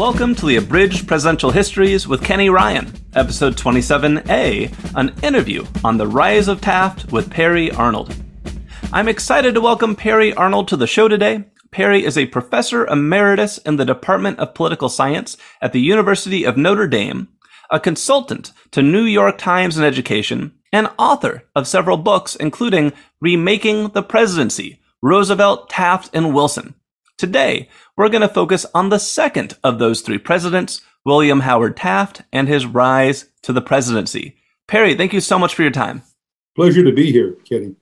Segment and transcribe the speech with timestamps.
[0.00, 6.06] Welcome to the Abridged Presidential Histories with Kenny Ryan, episode 27A, an interview on the
[6.06, 8.16] rise of Taft with Peri Arnold.
[8.94, 11.44] I'm excited to welcome Peri Arnold to the show today.
[11.70, 16.56] Peri is a professor emeritus in the Department of Political Science at the University of
[16.56, 17.28] Notre Dame,
[17.70, 23.88] a consultant to New York Times and Education, and author of several books, including Remaking
[23.90, 26.74] the Presidency, Roosevelt, Taft, and Wilson.
[27.18, 27.68] Today,
[28.00, 32.48] we're going to focus on the second of those three presidents, William Howard Taft, and
[32.48, 34.38] his rise to the presidency.
[34.66, 36.00] Peri, thank you so much for your time.
[36.56, 37.76] Pleasure to be here, Kenny.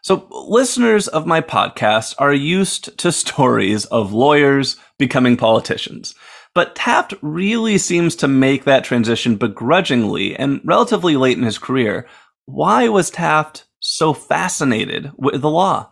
[0.00, 6.14] So, listeners of my podcast are used to stories of lawyers becoming politicians.
[6.54, 12.06] But Taft really seems to make that transition begrudgingly and relatively late in his career.
[12.46, 15.90] Why was Taft so fascinated with the law?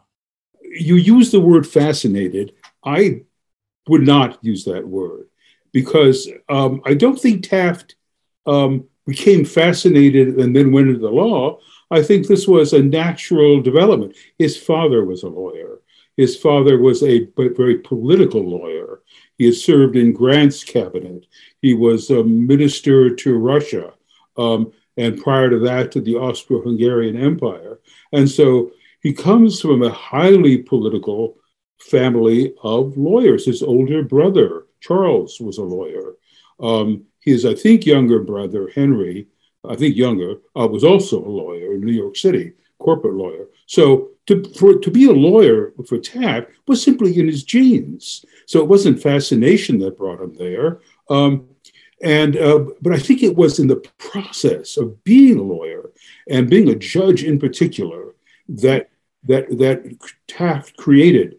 [0.62, 2.55] You use the word fascinated.
[2.83, 3.24] I
[3.89, 5.27] would not use that word
[5.73, 7.97] because um, I don't think Taft
[8.47, 11.59] um, became fascinated and then went into the law.
[11.91, 14.17] I think this was a natural development.
[14.39, 15.81] His father was a lawyer.
[16.17, 19.00] His father was a very political lawyer.
[19.39, 21.27] He had served in Grant's cabinet.
[21.62, 23.94] He was a minister to Russia,
[24.37, 27.81] um, and prior to that, to the Austro Hungarian Empire.
[28.12, 28.72] And so
[29.03, 31.39] he comes from a highly political
[31.81, 33.47] family of lawyers.
[33.47, 36.14] His older brother, Charles, was a lawyer.
[36.61, 39.27] Um, his, I think, younger brother, Henry,
[39.69, 43.47] I think younger, uh, was also a lawyer in New York City, corporate lawyer.
[43.67, 48.25] So to, for, to be a lawyer for Taft was simply in his genes.
[48.47, 50.81] So it wasn't fascination that brought him there.
[51.09, 51.48] Um,
[52.03, 55.91] and uh, but I think it was in the process of being a lawyer
[56.28, 58.15] and being a judge in particular
[58.48, 58.89] that
[59.24, 61.36] that that Taft created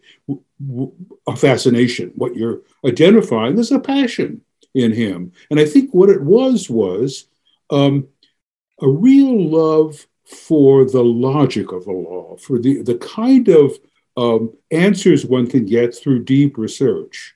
[1.26, 2.12] a fascination.
[2.14, 4.42] What you're identifying is a passion
[4.74, 7.26] in him, and I think what it was was
[7.70, 8.08] um,
[8.80, 13.72] a real love for the logic of the law, for the the kind of
[14.16, 17.34] um, answers one can get through deep research.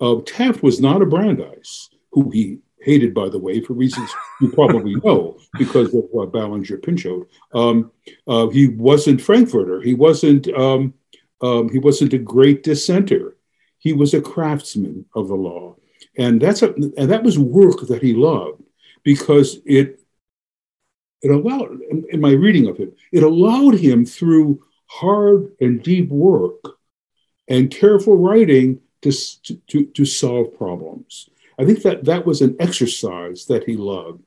[0.00, 4.10] Uh, Taft was not a Brandeis, who he hated, by the way, for reasons
[4.40, 7.26] you probably know, because of uh, Ballinger Pinchot.
[7.54, 7.92] Um,
[8.26, 9.80] uh, he wasn't Frankfurter.
[9.80, 10.48] He wasn't.
[10.48, 10.94] Um,
[11.40, 13.36] um, he wasn't a great dissenter.
[13.78, 15.76] He was a craftsman of the law,
[16.16, 18.62] and that's a, and that was work that he loved
[19.02, 20.00] because it
[21.20, 21.78] it allowed
[22.10, 26.60] in, my reading of him it allowed him through hard and deep work
[27.48, 29.12] and careful writing to,
[29.68, 31.28] to, to solve problems.
[31.58, 34.22] I think that that was an exercise that he loved.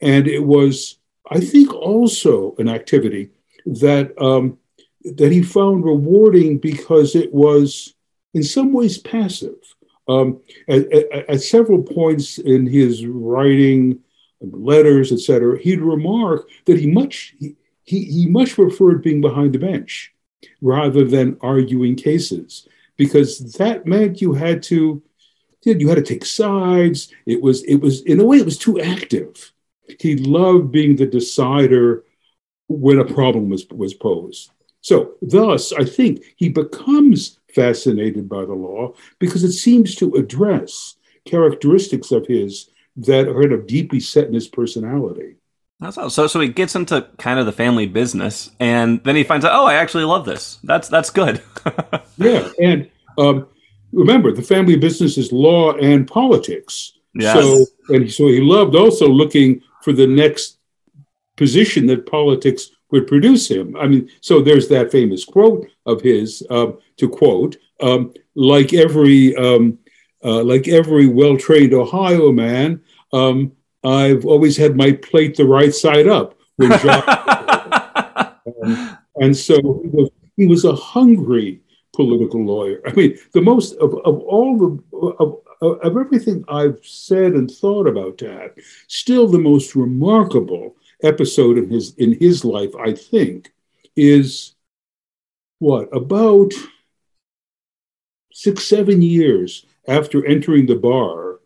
[0.00, 0.98] And it was,
[1.30, 3.30] I think, also an activity
[3.66, 4.58] that, um,
[5.04, 7.94] that he found rewarding because it was,
[8.32, 9.56] in some ways, passive.
[10.06, 14.00] Um, at, at, at, several points in his writing,
[14.40, 19.58] letters, etc., he'd remark that he much he, he, he much preferred being behind the
[19.58, 20.12] bench
[20.60, 25.02] rather than arguing cases because that meant you had to
[25.64, 27.12] you had to take sides.
[27.26, 29.52] It was, it was, in a way, it was too active.
[30.00, 32.04] He loved being the decider
[32.68, 34.50] when a problem was, was posed.
[34.80, 40.96] So, thus, I think he becomes fascinated by the law because it seems to address
[41.24, 45.36] characteristics of his that are kind of deeply set in his personality.
[45.80, 45.96] That's.
[46.14, 49.52] So, so he gets into kind of the family business, and then he finds out,
[49.52, 50.58] oh, I actually love this.
[50.62, 51.42] That's that's good.
[52.16, 53.48] yeah, and um,
[53.94, 56.98] remember the family business is law and politics.
[57.14, 57.34] Yes.
[57.34, 60.58] So and so he loved also looking for the next
[61.36, 63.76] position that politics would produce him.
[63.76, 69.34] I mean, so there's that famous quote of his um, to quote, um, like every
[69.36, 69.78] um,
[70.24, 72.80] uh, like every well-trained Ohio man,
[73.12, 73.52] um,
[73.84, 76.38] I've always had my plate the right side up.
[76.56, 77.02] When John,
[78.64, 81.60] um, and so he was, he was a hungry
[81.94, 82.80] political lawyer.
[82.86, 87.86] I mean, the most of, of all the of, of everything I've said and thought
[87.86, 93.52] about Taft, still the most remarkable episode in his in his life, I think,
[93.96, 94.54] is
[95.58, 96.52] what about
[98.32, 101.40] six seven years after entering the bar,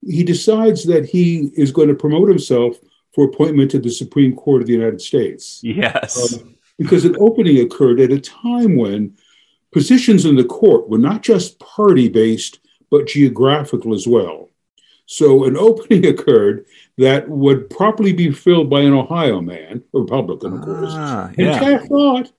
[0.00, 2.76] he decides that he is going to promote himself
[3.14, 5.60] for appointment to the Supreme Court of the United States.
[5.62, 6.34] Yes.
[6.34, 9.16] Um, because an opening occurred at a time when
[9.74, 12.60] Positions in the court were not just party based,
[12.92, 14.50] but geographical as well.
[15.06, 16.66] So an opening occurred
[16.96, 20.90] that would properly be filled by an Ohio man, a Republican, of course.
[20.92, 21.58] Ah, and yeah.
[21.58, 22.30] Taft thought,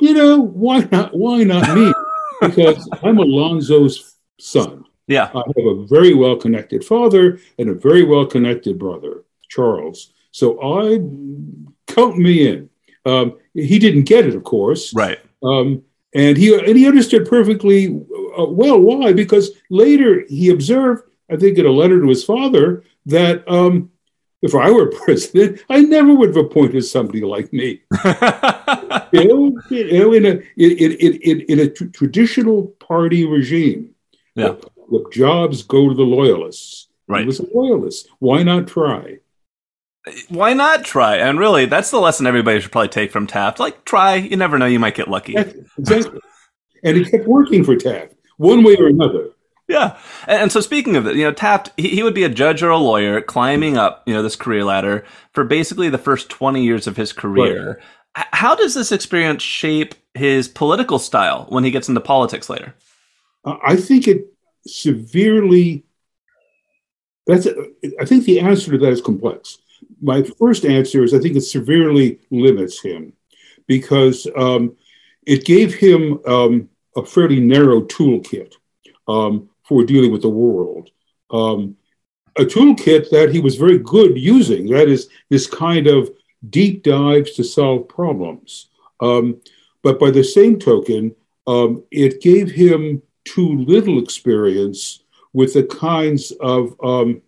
[0.00, 1.14] you know, why not?
[1.14, 1.92] Why not me?
[2.40, 4.86] because I'm Alphonso's son.
[5.08, 5.30] Yeah.
[5.34, 10.14] I have a very well connected father and a very well connected brother, Charles.
[10.30, 11.00] So I
[11.86, 12.70] count me in.
[13.04, 14.94] Um, he didn't get it, of course.
[14.94, 15.18] Right.
[15.42, 15.82] Um,
[16.14, 17.88] and he and he understood perfectly
[18.38, 22.84] uh, well why because later he observed, I think, in a letter to his father
[23.06, 23.90] that um,
[24.42, 27.82] if I were president, I never would have appointed somebody like me.
[29.12, 33.90] you know, you know, in a in in in, a tr- traditional party regime,
[34.34, 34.48] Yeah.
[34.48, 36.88] the, the jobs go to the loyalists.
[37.08, 37.20] Right.
[37.22, 38.08] He was a loyalist.
[38.20, 39.18] Why not try?
[40.28, 41.16] Why not try?
[41.16, 43.60] And really, that's the lesson everybody should probably take from Taft.
[43.60, 44.16] Like, try.
[44.16, 44.66] You never know.
[44.66, 45.34] You might get lucky.
[45.36, 46.20] Exactly.
[46.82, 49.28] and it kept working for Taft, one way or another.
[49.68, 49.96] Yeah.
[50.26, 52.62] And, and so speaking of it, you know, Taft, he, he would be a judge
[52.62, 56.62] or a lawyer climbing up, you know, this career ladder for basically the first 20
[56.64, 57.80] years of his career.
[58.18, 62.74] H- How does this experience shape his political style when he gets into politics later?
[63.44, 64.26] I think it
[64.66, 65.84] severely.
[67.26, 67.46] That's.
[68.00, 69.58] I think the answer to that is complex.
[70.02, 73.12] My first answer is I think it severely limits him,
[73.66, 74.76] because um,
[75.26, 78.54] it gave him um, a fairly narrow toolkit
[79.06, 80.90] um, for dealing with the world.
[81.30, 81.76] Um,
[82.36, 84.66] a toolkit that he was very good using.
[84.66, 86.10] That is this kind of
[86.50, 88.68] deep dives to solve problems.
[89.00, 89.40] Um,
[89.82, 91.14] but by the same token,
[91.46, 97.22] um, it gave him too little experience with the kinds of um,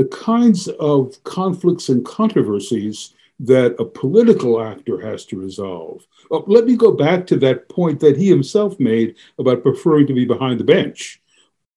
[0.00, 6.06] the kinds of conflicts and controversies that a political actor has to resolve.
[6.30, 10.14] Uh, let me go back to that point that he himself made about preferring to
[10.14, 11.20] be behind the bench.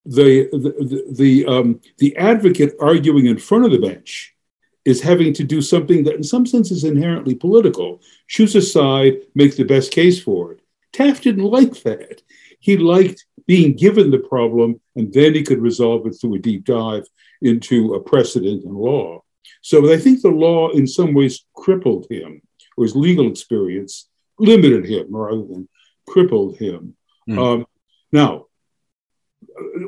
[0.06, 4.34] The the the, the, um, the advocate arguing in front of the bench
[4.86, 8.02] is having to do something that, in some sense, is inherently political.
[8.30, 10.62] Choose a side, make the best case for it.
[10.94, 12.22] Taft didn't like that.
[12.62, 16.64] He liked being given the problem, and then he could resolve it through a deep
[16.64, 17.06] dive
[17.44, 19.22] into a precedent in law.
[19.62, 22.42] So I think the law, in some ways, crippled him,
[22.78, 24.10] or his legal experience
[24.40, 25.70] limited him rather than
[26.08, 26.96] crippled him.
[27.30, 27.38] Mm.
[27.38, 27.66] Um,
[28.12, 28.46] now,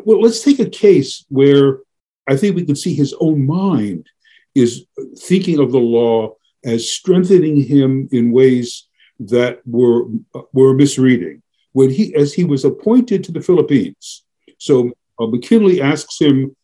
[0.03, 1.79] well, let's take a case where
[2.27, 4.07] I think we can see his own mind
[4.53, 4.85] is
[5.17, 8.87] thinking of the law as strengthening him in ways
[9.19, 10.05] that were
[10.53, 11.41] were misreading.
[11.73, 14.23] When he, as he was appointed to the Philippines,
[14.57, 16.55] so uh, McKinley asks him,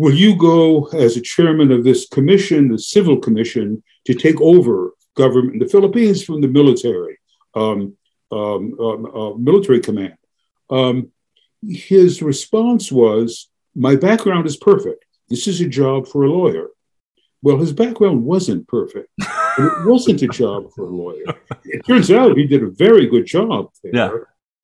[0.00, 0.60] "Will you go
[1.04, 3.66] as a chairman of this commission, the civil commission,
[4.06, 4.76] to take over
[5.22, 7.16] government in the Philippines from the military,
[7.62, 7.80] um,
[8.38, 10.16] um, um, uh, military command?"
[10.78, 10.96] Um,
[11.90, 13.28] his response was,
[13.86, 15.00] "My background is perfect.
[15.32, 16.66] This is a job for a lawyer."
[17.42, 19.08] Well, his background wasn't perfect.
[19.64, 21.28] It wasn't a job for a lawyer.
[21.64, 24.10] It turns out he did a very good job there Yeah.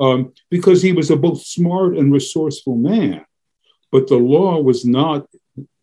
[0.04, 0.20] um,
[0.50, 3.24] because he was a both smart and resourceful man.
[3.94, 5.28] But the law was not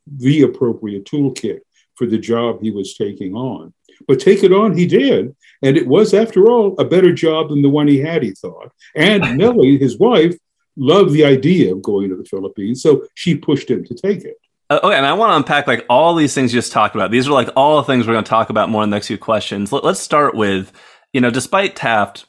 [0.05, 1.61] the appropriate toolkit
[1.95, 3.73] for the job he was taking on.
[4.05, 5.33] But take it on, he did.
[5.61, 8.73] And it was, after all, a better job than the one he had, he thought.
[8.97, 10.35] And Nellie, his wife,
[10.75, 12.81] loved the idea of going to the Philippines.
[12.81, 14.35] So she pushed him to take it.
[14.69, 17.11] Uh, okay, and I want to unpack like all these things you just talked about.
[17.11, 19.07] These are like all the things we're going to talk about more in the next
[19.07, 19.71] few questions.
[19.71, 20.73] Let, let's start with,
[21.13, 22.25] you know, despite Taft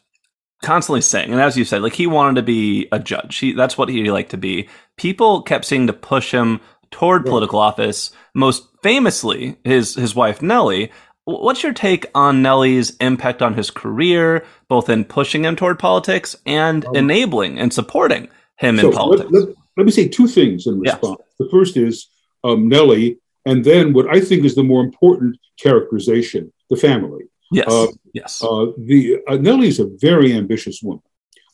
[0.62, 3.36] constantly saying, and as you said, like he wanted to be a judge.
[3.38, 4.68] He, that's what he liked to be.
[4.96, 7.28] People kept seeing to push him toward Right.
[7.30, 8.10] political office.
[8.34, 10.90] Most famously, his his wife Nellie.
[11.24, 16.34] What's your take on Nellie's impact on his career, both in pushing him toward politics
[16.46, 19.30] and Um, enabling and supporting him So in politics?
[19.30, 20.92] Let, let- let me say two things in Yeah.
[20.92, 21.20] response.
[21.38, 22.08] The first is
[22.44, 27.24] um, Nellie, and then what I think is the more important characterization, the family.
[27.52, 31.02] Yes, uh, yes, Uh, the uh, Nellie's a very ambitious woman.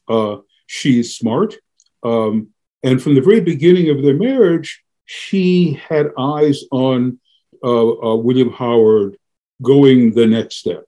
[0.09, 1.57] Uh, she's smart,
[2.03, 2.49] um,
[2.83, 7.19] and from the very beginning of their marriage, she had eyes on
[7.63, 9.17] uh, uh, William Howard
[9.63, 10.85] going the next step,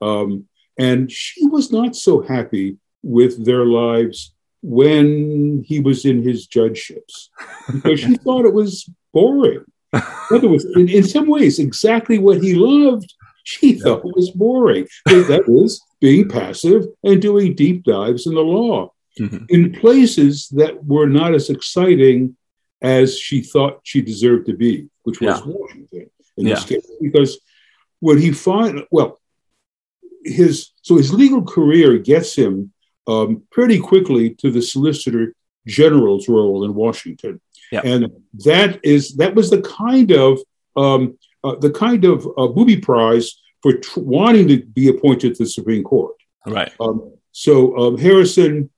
[0.00, 0.46] um,
[0.78, 7.28] and she was not so happy with their lives when he was in his judgeships
[7.70, 9.62] because she thought it was boring.
[9.92, 13.14] In other words, in, in some ways, exactly what he loved,
[13.44, 14.86] she thought was boring.
[15.04, 19.46] But that was being passive and doing deep dives in the law Mhm.
[19.48, 22.36] in places that were not as exciting
[22.82, 25.46] as she thought she deserved to be, which was Yeah.
[25.46, 26.90] Washington in this case.
[27.00, 27.38] Because
[28.00, 29.20] when he find well,
[30.24, 32.72] his so his legal career gets him
[33.06, 35.34] um, pretty quickly to the Solicitor
[35.66, 37.82] General's role in Washington, Yeah.
[37.84, 38.10] and
[38.44, 40.40] that is that was the kind of
[40.76, 43.32] um, uh, the kind of uh, booby prize
[43.62, 46.14] for tr- wanting to be appointed to the Supreme Court.
[46.46, 46.72] right.
[46.80, 48.70] Um, so um, Harrison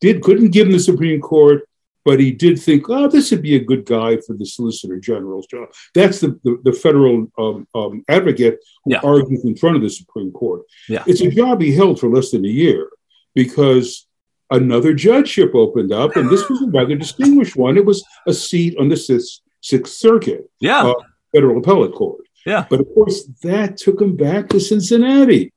[0.00, 1.68] did couldn't give him the Supreme Court,
[2.04, 5.46] but he did think, oh, this would be a good guy for the Solicitor General's
[5.46, 5.68] job.
[5.94, 9.00] That's the, the, the federal um, um, advocate who Yeah.
[9.04, 10.62] argues in front of the Supreme Court.
[10.88, 11.04] Yeah.
[11.06, 12.90] It's a job he held for less than a year
[13.34, 14.06] because
[14.50, 17.76] another judgeship opened up, and this was a rather distinguished one.
[17.78, 20.82] It was a seat on the Sixth, Sixth Circuit, Yeah.
[20.88, 20.94] Uh,
[21.34, 22.24] Federal Appellate Court.
[22.46, 22.66] Yeah.
[22.68, 25.52] But of course, that took him back to Cincinnati.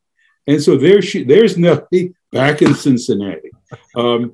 [0.47, 3.49] And so there she, there's Nellie back in Cincinnati.
[3.95, 4.33] Um,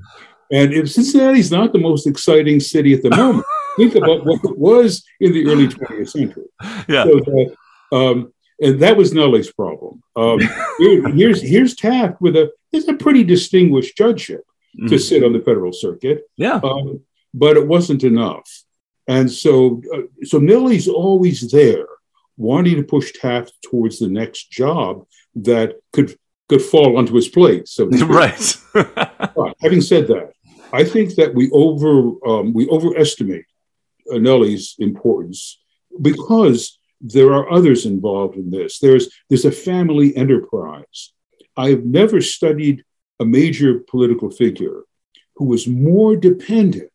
[0.52, 3.46] and if Cincinnati's not the most exciting city at the moment,
[3.78, 6.46] think about what it was in the early 20th century.
[6.90, 7.06] yeah.
[7.06, 7.56] So that,
[7.94, 10.04] um, and that was Nellie's problem.
[10.16, 10.40] Um,
[11.16, 14.44] here's here's Taft with a it's a pretty distinguished judgeship
[14.88, 15.00] to Mhm.
[15.00, 16.60] sit on the federal circuit, Yeah.
[16.64, 17.02] um,
[17.34, 18.48] but it wasn't enough.
[19.12, 21.88] And so uh, so Nellie's always there,
[22.38, 27.68] wanting to push Taft towards the next job that could could fall onto his plate.
[27.68, 27.86] So
[28.24, 28.58] right.
[29.62, 30.32] Having said that,
[30.72, 31.92] I think that we over
[32.26, 33.48] um, we overestimate
[34.14, 35.60] uh, Nellie's importance
[36.02, 38.80] because there are others involved in this.
[38.80, 41.12] There's there's a family enterprise.
[41.58, 42.86] I've never studied
[43.20, 44.84] a major political figure
[45.36, 46.92] who was more dependent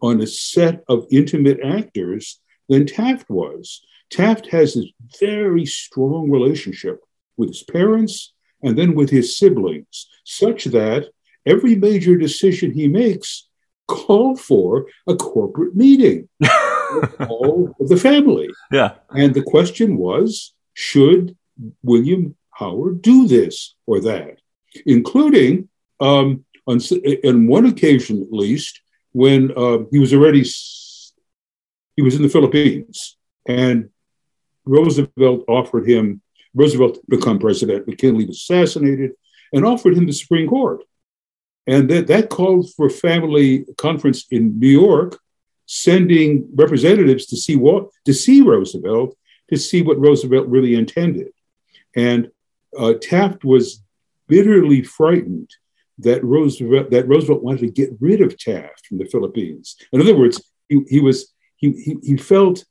[0.00, 3.82] on a set of intimate actors than Taft was.
[4.10, 4.86] Taft has this
[5.18, 7.00] very strong relationship
[7.36, 11.08] with his parents and then with his siblings, such that
[11.44, 13.48] every major decision he makes
[13.86, 18.48] called for a corporate meeting of all of the family.
[18.70, 18.94] yeah.
[19.10, 21.36] And the question was should
[21.82, 24.38] William Howard do this or that?
[24.84, 25.68] Including,
[26.00, 26.80] um, on,
[27.24, 28.80] on one occasion at least,
[29.16, 30.44] when uh, he was already
[31.96, 33.16] he was in the Philippines.
[33.48, 33.88] And
[34.66, 36.20] Roosevelt offered him
[36.54, 37.88] Roosevelt to become president.
[37.88, 39.12] McKinley was assassinated
[39.54, 40.82] and offered him the Supreme Court,
[41.66, 45.18] and that that called for a family conference in New York,
[45.64, 49.16] sending representatives to see what to see Roosevelt
[49.48, 51.32] to see what Roosevelt really intended,
[51.94, 52.30] and
[52.78, 53.82] uh, Taft was
[54.28, 55.48] bitterly frightened
[55.98, 59.76] that Roosevelt that Roosevelt wanted to get rid of Taft from the Philippines.
[59.92, 62.64] In other words, he, he was he, he he felt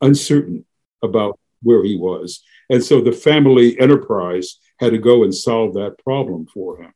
[0.00, 0.64] uncertain
[1.02, 5.98] about where he was, and so the family enterprise had to go and solve that
[5.98, 6.92] problem for him.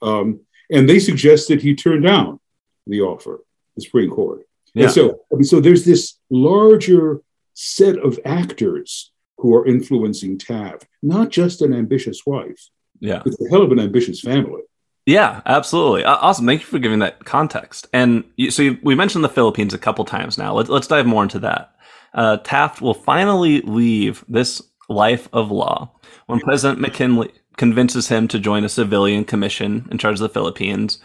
[0.00, 2.40] Um, and they suggested he turn down
[2.86, 3.40] the offer,
[3.74, 4.42] the Supreme Court.
[4.74, 4.84] Yeah.
[4.84, 7.20] And so, I mean, so there's this larger
[7.54, 12.68] set of actors who are influencing Taft, not just an ambitious wife.
[13.00, 13.22] Yeah.
[13.24, 14.62] It's a hell of an ambitious family.
[15.06, 16.04] Yeah, absolutely.
[16.04, 16.46] Awesome.
[16.46, 17.86] Thank you for giving that context.
[17.94, 20.52] And you, so you, we mentioned the Philippines a couple times now.
[20.54, 21.74] Let's, let's dive more into that.
[22.12, 25.90] Uh, Taft will finally leave this life of law
[26.26, 30.98] when President McKinley convinces him to join a civilian commission in charge of the Philippines.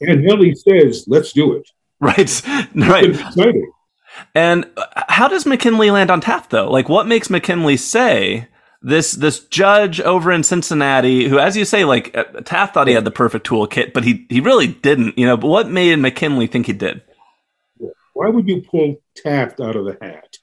[0.00, 1.68] And Nellie says, let's do it.
[2.00, 2.42] Right.
[2.74, 3.54] Right.
[4.34, 6.68] And uh, how does McKinley land on Taft though?
[6.68, 8.48] Like what makes McKinley say
[8.82, 12.94] this this judge over in Cincinnati who as you say like uh, Taft thought he
[12.94, 16.46] had the perfect toolkit but he he really didn't, you know, but what made McKinley
[16.46, 17.02] think he did?
[18.14, 20.36] Why would you pull Taft out of the hat?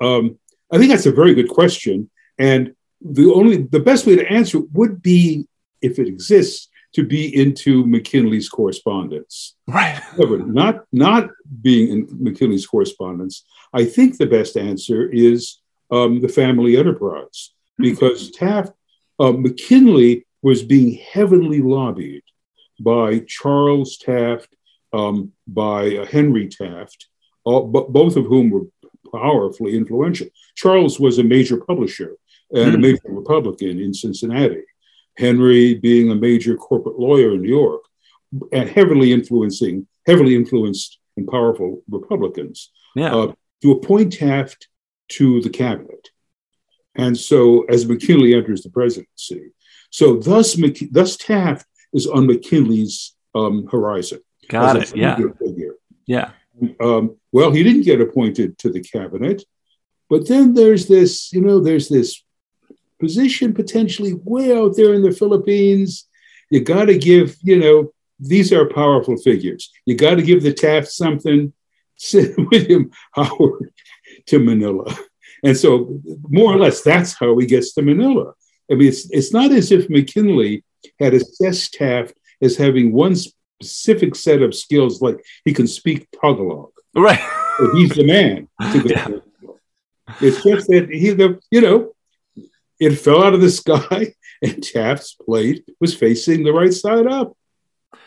[0.00, 0.38] Um,
[0.72, 2.10] I think that's a very good question.
[2.38, 5.46] And the only the best way to answer it would be,
[5.82, 9.54] if it exists, to be into McKinley's correspondence.
[9.66, 9.94] Right.
[9.94, 11.30] However, not not
[11.62, 15.60] being in McKinley's correspondence, I think the best answer is
[15.90, 18.72] um, the family enterprise because Taft
[19.18, 22.22] uh, McKinley was being heavily lobbied
[22.80, 24.48] by Charles Taft,
[24.92, 27.08] um, by uh, Henry Taft,
[27.44, 28.66] all, b- both of whom were
[29.12, 30.28] powerfully influential.
[30.54, 32.16] Charles was a major publisher
[32.52, 32.80] and a Hmm.
[32.80, 34.62] major Republican in Cincinnati.
[35.18, 37.82] Henry being a major corporate lawyer in New York
[38.52, 43.14] and heavily influencing, heavily influenced and powerful Republicans Yeah.
[43.14, 43.32] uh,
[43.62, 44.68] to appoint Taft
[45.10, 46.08] to the cabinet.
[47.00, 49.52] And so, as McKinley enters the presidency,
[49.90, 50.56] so thus,
[50.90, 54.20] thus Taft is on McKinley's um, horizon.
[54.48, 54.96] Got it.
[54.96, 55.16] Yeah.
[55.16, 55.74] figure- figure.
[56.06, 56.30] Yeah.
[56.78, 59.44] Um, well, he didn't get appointed to the cabinet,
[60.10, 62.22] but then there's this, you know, there's this
[62.98, 66.06] position potentially way out there in the Philippines.
[66.50, 69.70] You got to give, you know, these are powerful figures.
[69.86, 71.52] You got to give the Taft something.
[71.96, 73.72] Send William Howard
[74.26, 74.96] to Manila,
[75.42, 78.34] and so more or less that's how he gets to Manila.
[78.70, 80.64] I mean, it's it's not as if McKinley
[80.98, 83.16] had assessed Taft as having one
[83.60, 86.70] specific set of skills, like he can speak Tagalog.
[86.94, 87.20] Right.
[87.58, 88.88] So he's the man to go.
[88.88, 89.18] Yeah.
[90.20, 91.92] It's just that he, the you know,
[92.80, 97.36] it fell out of the sky, and Taft's plate was facing the right side up.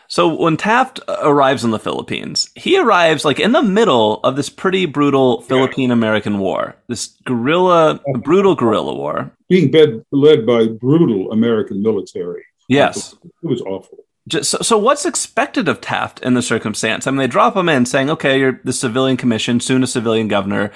[0.08, 4.36] So when Taft uh, arrives in the Philippines, he arrives like in the middle of
[4.36, 10.66] this pretty brutal Philippine American War, this guerrilla, brutal guerrilla war, being led, led by
[10.66, 12.44] brutal American military.
[12.68, 13.98] Yes, it was awful.
[14.26, 17.06] Just, so, so what's expected of Taft in the circumstance?
[17.06, 20.28] I mean, they drop him in saying, "Okay, you're the civilian commission, soon a civilian
[20.28, 20.70] governor,"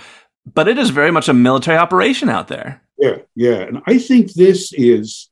[0.53, 2.83] but it is very much a military operation out there.
[2.99, 5.31] Yeah, yeah, and I think this is,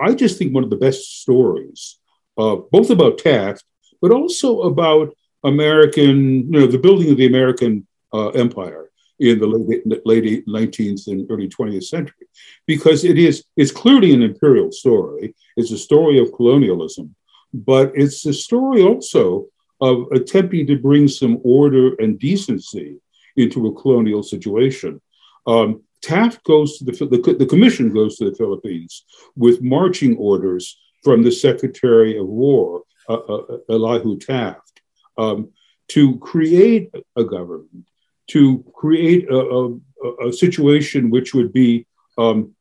[0.00, 1.98] I just think one of the best stories
[2.38, 3.64] uh, both about Taft,
[4.00, 9.46] but also about American, you know, the building of the American uh, empire in the
[9.46, 12.26] late, late 19th and early 20th century,
[12.66, 15.34] because it is it's clearly an imperial story.
[15.56, 17.14] It's a story of colonialism,
[17.52, 19.46] but it's a story also
[19.80, 23.00] of attempting to bring some order and decency
[23.36, 25.00] into a colonial situation.
[25.46, 29.04] Um, Taft goes to the, the, the commission goes to the Philippines
[29.36, 34.80] with marching orders from the Secretary of War, uh, uh, Elihu Taft,
[35.18, 35.50] um,
[35.88, 37.86] to create a government,
[38.28, 41.86] to create a, a, a situation which would be
[42.18, 42.54] um,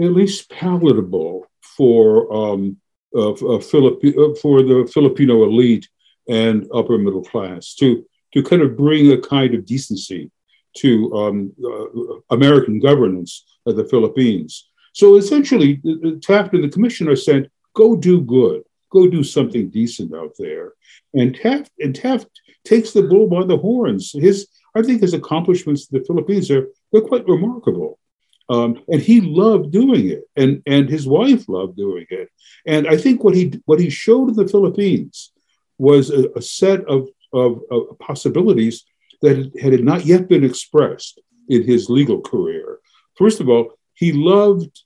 [0.00, 2.76] at least palatable for um,
[3.16, 5.88] uh, Philippi- uh, for the Filipino elite
[6.28, 10.30] and upper middle class, to to kind of bring a kind of decency
[10.76, 14.68] to um, uh, American governance of the Philippines.
[14.98, 15.80] So essentially,
[16.22, 20.72] Taft and the commissioner said, go do good, go do something decent out there.
[21.14, 22.26] And Taft, and Taft
[22.64, 24.10] takes the bull by the horns.
[24.12, 28.00] His, I think his accomplishments in the Philippines are they're quite remarkable.
[28.48, 32.28] Um, and he loved doing it, and and his wife loved doing it.
[32.66, 35.30] And I think what he what he showed in the Philippines
[35.78, 38.84] was a, a set of, of, of possibilities
[39.22, 42.80] that had not yet been expressed in his legal career.
[43.16, 44.82] First of all, he loved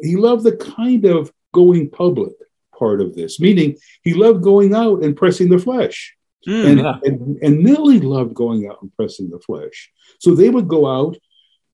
[0.00, 2.32] he loved the kind of going public
[2.78, 6.14] part of this, meaning he loved going out and pressing the flesh.
[6.46, 6.98] Mm, and, yeah.
[7.04, 9.90] and, and Nellie loved going out and pressing the flesh.
[10.18, 11.16] So they would go out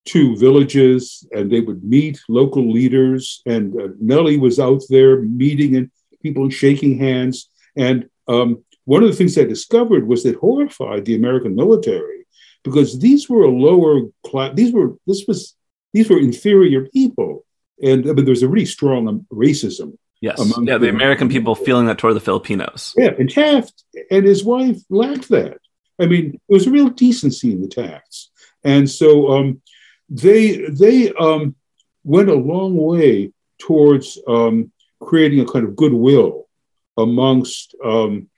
[0.06, 3.42] to villages and they would meet local leaders.
[3.46, 5.90] And uh, Nellie was out there meeting and
[6.22, 7.48] people and shaking hands.
[7.76, 12.26] And um, one of the things I discovered was that horrified the American military
[12.62, 14.52] because these were a lower class.
[14.54, 15.54] These were this was
[15.92, 17.44] these were inferior people,
[17.82, 19.96] and I mean, there was a really strong um, racism.
[20.20, 22.92] Yes, yeah, the American people feeling that toward the Filipinos.
[22.96, 25.58] Yeah, and Taft and his wife lacked that.
[25.98, 28.30] I mean, there was a real decency in the Tafts,
[28.62, 29.62] and so um,
[30.10, 31.54] they they um,
[32.04, 36.48] went a long way towards um, creating a kind of goodwill
[36.98, 38.28] amongst um,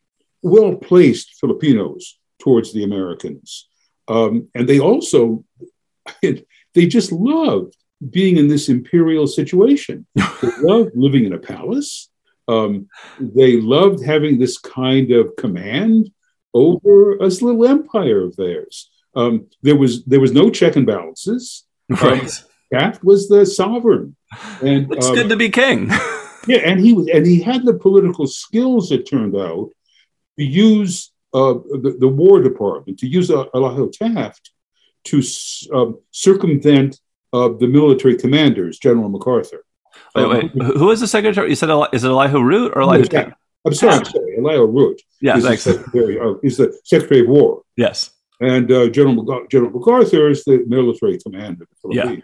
[0.43, 3.69] well placed Filipinos towards the Americans.
[4.09, 5.45] Um, and they also,
[6.23, 7.77] they just loved
[8.11, 10.07] being in this imperial situation.
[10.43, 12.09] They loved living in a palace.
[12.49, 12.89] Um,
[13.21, 16.11] they loved having this kind of command
[16.53, 18.91] over a little empire of theirs.
[19.15, 21.65] Um, there was there was no check and balances.
[21.89, 22.23] Right.
[22.23, 22.29] Um,
[22.73, 24.17] Taft was the sovereign,
[24.63, 25.91] and it's um, good to be king.
[26.47, 28.91] yeah, and he was, and he had the political skills.
[28.91, 29.71] It turned out
[30.39, 34.53] to use uh, the, the, War Department, to use Elihu Taft
[35.05, 35.23] to
[35.75, 36.99] um, circumvent
[37.33, 39.65] uh, the military commanders, General MacArthur.
[40.15, 40.45] Wait, wait.
[40.45, 41.49] Um, Who is the secretary?
[41.51, 43.33] You said is it Elihu Root or Elihu Taft?
[43.65, 44.37] I'm sorry, I'm sorry.
[44.39, 45.01] Elihu Root.
[45.21, 45.65] Yeah, is thanks.
[45.65, 47.63] The secretary of, he's the Secretary of War.
[47.77, 48.11] Yes.
[48.41, 52.17] And uh, General, General MacArthur is the military commander the yeah.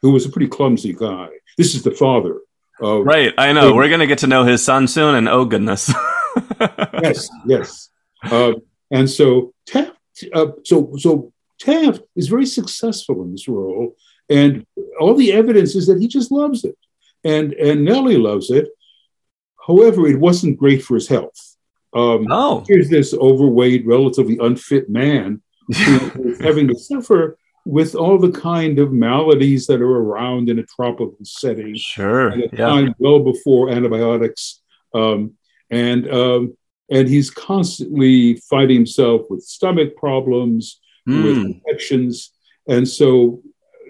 [0.00, 1.28] who was a pretty clumsy guy.
[1.58, 2.40] This is the father
[2.80, 3.04] of.
[3.04, 3.74] Right, I know.
[3.74, 5.92] We're going to get to know his son soon, and oh, goodness.
[7.02, 7.90] yes, yes.
[8.22, 8.52] Uh,
[8.90, 9.92] and so Taft,
[10.32, 13.96] uh, so so Taft is very successful in this role,
[14.30, 14.64] and
[14.98, 16.76] all the evidence is that he just loves it,
[17.24, 18.68] and and Nellie loves it.
[19.66, 21.56] However, it wasn't great for his health.
[21.92, 28.18] Um, oh, here's this overweight, relatively unfit man who is having to suffer with all
[28.18, 31.74] the kind of maladies that are around in a tropical setting.
[31.76, 32.66] Sure, at a yeah.
[32.66, 34.62] time well before antibiotics.
[34.94, 35.34] Um,
[35.70, 36.56] and um,
[36.90, 41.22] and he's constantly fighting himself with stomach problems, mm.
[41.22, 42.32] with infections,
[42.68, 43.42] and so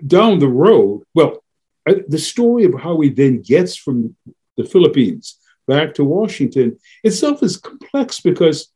[0.06, 1.42] down the road, well,
[1.86, 4.16] the story of how he then gets from
[4.56, 8.72] the Philippines back to Washington itself is complex because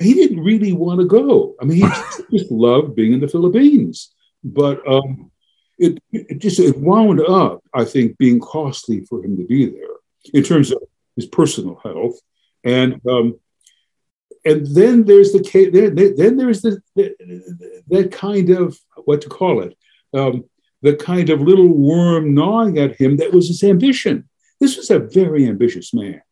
[0.00, 1.54] he didn't really want to go.
[1.60, 1.88] I mean, he
[2.38, 4.12] just loved being in the Philippines,
[4.42, 5.30] but um,
[5.78, 9.96] it, it just it wound up, I think, being costly for him to be there
[10.32, 10.82] in terms of
[11.16, 12.18] his personal health,
[12.64, 13.38] and um,
[14.44, 15.70] and then there's the case.
[15.72, 17.14] Then, then there's the, the,
[17.88, 19.76] that kind of what to call it,
[20.14, 20.44] um,
[20.82, 24.28] the kind of little worm gnawing at him that was his ambition.
[24.60, 26.22] This was a very ambitious man,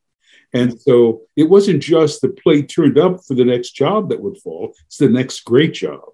[0.52, 4.38] And so it wasn't just the plate turned up for the next job that would
[4.38, 6.08] fall, it's the next great job.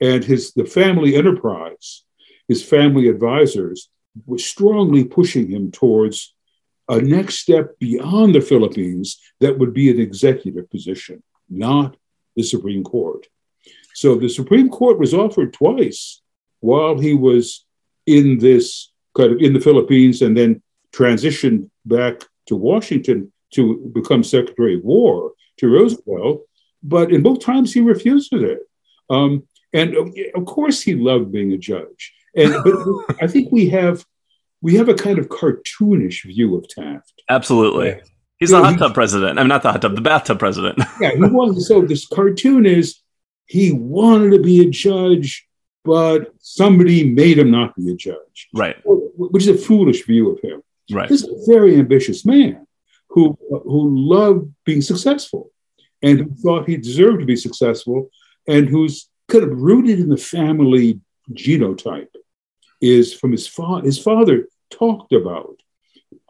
[0.00, 2.04] And his the family enterprise,
[2.48, 3.88] his family advisors
[4.26, 6.34] were strongly pushing him towards
[6.88, 11.96] a next step beyond the Philippines that would be an executive position, not
[12.36, 13.26] the Supreme Court.
[13.94, 16.20] So the Supreme Court was offered twice
[16.64, 17.66] while he was
[18.06, 24.22] in this kind of in the Philippines and then transitioned back to Washington to become
[24.24, 26.46] Secretary of War to Roosevelt,
[26.82, 28.60] but in both times he refused it.
[29.10, 29.94] Um, and
[30.34, 32.14] of course, he loved being a judge.
[32.34, 32.76] And but
[33.22, 34.04] I think we have
[34.62, 37.22] we have a kind of cartoonish view of Taft.
[37.28, 38.00] Absolutely.
[38.38, 39.38] He's the hot tub president.
[39.38, 40.78] I'm mean, not the hot tub, the bathtub president.
[41.00, 41.68] yeah, he was.
[41.68, 43.00] So this cartoon is
[43.46, 45.46] he wanted to be a judge,
[45.84, 48.48] but somebody made him not be a judge.
[48.54, 48.76] Right.
[48.84, 50.62] Which is a foolish view of him.
[50.90, 51.08] Right.
[51.08, 52.66] This is a very ambitious man
[53.08, 55.50] who who loved being successful
[56.02, 58.10] and who thought he deserved to be successful
[58.46, 61.00] and who's kind of rooted in the family
[61.32, 62.08] genotype
[62.80, 63.84] is from his father.
[63.84, 65.56] His father talked about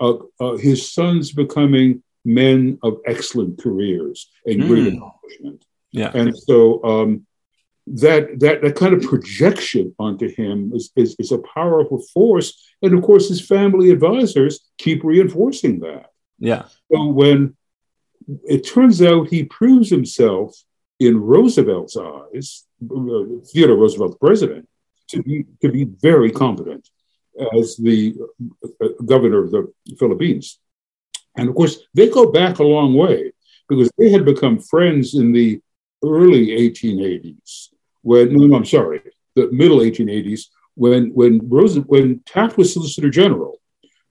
[0.01, 4.69] uh, uh, his sons becoming men of excellent careers and mm.
[4.69, 5.65] great accomplishment.
[5.91, 7.27] Yeah, and so um,
[7.87, 12.95] that that that kind of projection onto him is, is, is a powerful force, and
[12.95, 16.11] of course, his family advisors keep reinforcing that.
[16.39, 16.65] Yeah.
[16.91, 17.57] So when
[18.49, 20.57] it turns out he proves himself
[20.99, 24.67] in Roosevelt's eyes, Theodore Roosevelt, president,
[25.09, 26.89] to be to be very competent
[27.55, 28.15] as the
[28.81, 30.59] uh, governor of the Philippines.
[31.37, 33.33] And of course, they go back a long way
[33.69, 35.61] because they had become friends in the
[36.03, 37.71] early 1880s.
[38.05, 39.01] When no, I'm sorry,
[39.35, 40.43] the middle 1880s,
[40.75, 43.59] when when Rose, when Taft was Solicitor General,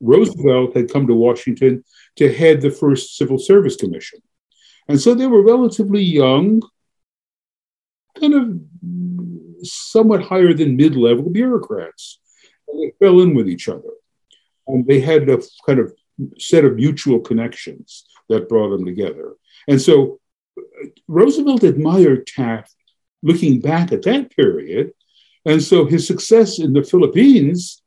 [0.01, 1.84] Roosevelt had come to Washington
[2.15, 4.19] to head the first Civil Service Commission,
[4.88, 6.63] and so they were relatively young,
[8.19, 8.60] kind of
[9.63, 12.19] somewhat higher than mid-level bureaucrats.
[12.67, 13.93] And they fell in with each other,
[14.67, 15.93] and they had a kind of
[16.39, 19.34] set of mutual connections that brought them together.
[19.67, 20.19] And so
[20.58, 22.75] uh, Roosevelt admired Taft
[23.23, 24.91] looking back at that period.
[25.45, 27.81] And so his success in the Philippines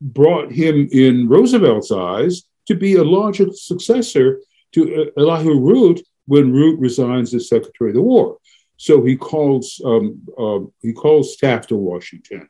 [0.00, 4.40] brought him, in Roosevelt's eyes, to be a logical successor
[4.72, 8.38] to Elihu Root when Root resigns as Secretary of the War.
[8.76, 12.48] So he calls um, uh, he calls Taft to Washington.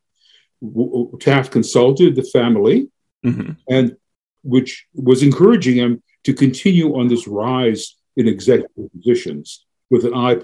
[0.63, 2.89] W- Taft consulted the family,
[3.25, 3.53] mm-hmm.
[3.69, 3.97] and
[4.43, 10.35] which was encouraging him to continue on this rise in executive positions with an eye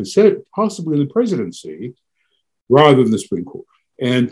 [0.54, 1.94] possibly in the presidency
[2.68, 3.64] rather than the Supreme Court.
[3.98, 4.30] And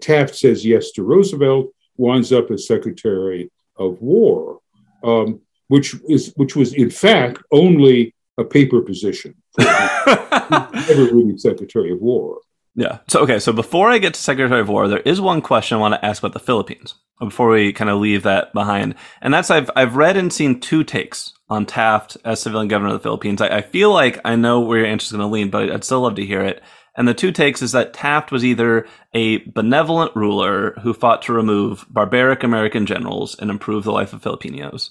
[0.00, 4.60] Taft says yes to Roosevelt, winds up as Secretary of War,
[5.04, 9.34] um, which is which was in fact only a paper position.
[9.58, 12.40] never really Secretary of War.
[12.76, 12.98] Yeah.
[13.08, 13.38] So okay.
[13.38, 16.04] So before I get to Secretary of War, there is one question I want to
[16.04, 19.96] ask about the Philippines before we kind of leave that behind, and that's I've I've
[19.96, 23.40] read and seen two takes on Taft as civilian governor of the Philippines.
[23.40, 25.84] I, I feel like I know where your answer is going to lean, but I'd
[25.84, 26.62] still love to hear it.
[26.96, 31.32] And the two takes is that Taft was either a benevolent ruler who fought to
[31.32, 34.90] remove barbaric American generals and improve the life of Filipinos,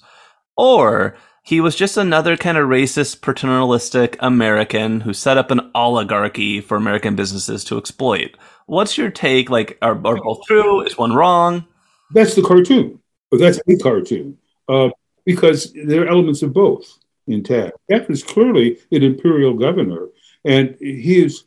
[0.56, 6.60] or he was just another kind of racist, paternalistic American who set up an oligarchy
[6.60, 8.36] for American businesses to exploit.
[8.66, 9.48] What's your take?
[9.48, 10.80] Like, are, are both true?
[10.80, 11.64] Is one wrong?
[12.12, 13.00] That's the cartoon.
[13.30, 14.38] That's a cartoon.
[14.68, 14.90] Uh,
[15.24, 17.74] because there are elements of both in Taft.
[17.90, 20.08] Taft is clearly an imperial governor,
[20.44, 21.44] and he is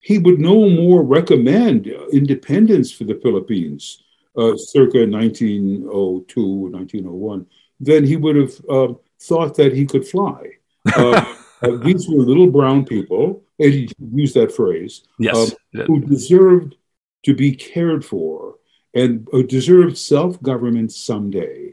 [0.00, 4.04] he would no more recommend independence for the Philippines
[4.36, 7.46] uh, circa 1902, 1901,
[7.80, 10.50] than he would have uh, thought that he could fly.
[10.94, 16.00] Uh, uh, these were little brown people, and he used that phrase, yes, um, who
[16.00, 16.76] deserved
[17.24, 18.56] to be cared for
[18.94, 21.72] and uh, deserved self government someday,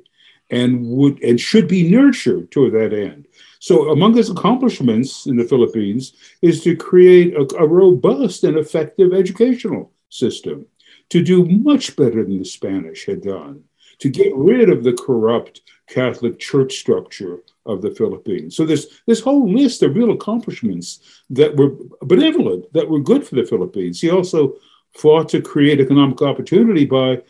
[0.50, 3.28] and would and should be nurtured to that end.
[3.60, 9.13] So, among his accomplishments in the Philippines is to create a, a robust and effective
[9.13, 10.66] educational system,
[11.10, 13.63] to do much better than the Spanish had done
[14.04, 18.54] to get rid of the corrupt Catholic church structure of the Philippines.
[18.54, 23.36] So this this whole list of real accomplishments that were benevolent, that were good for
[23.36, 24.02] the Philippines.
[24.02, 24.56] He also
[24.94, 27.22] fought to create economic opportunity by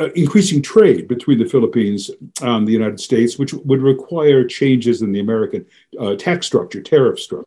[0.00, 2.10] uh, increasing trade between the Philippines
[2.42, 5.64] and the United States, which would require changes in the American
[6.00, 7.46] uh, tax structure, tariff structure.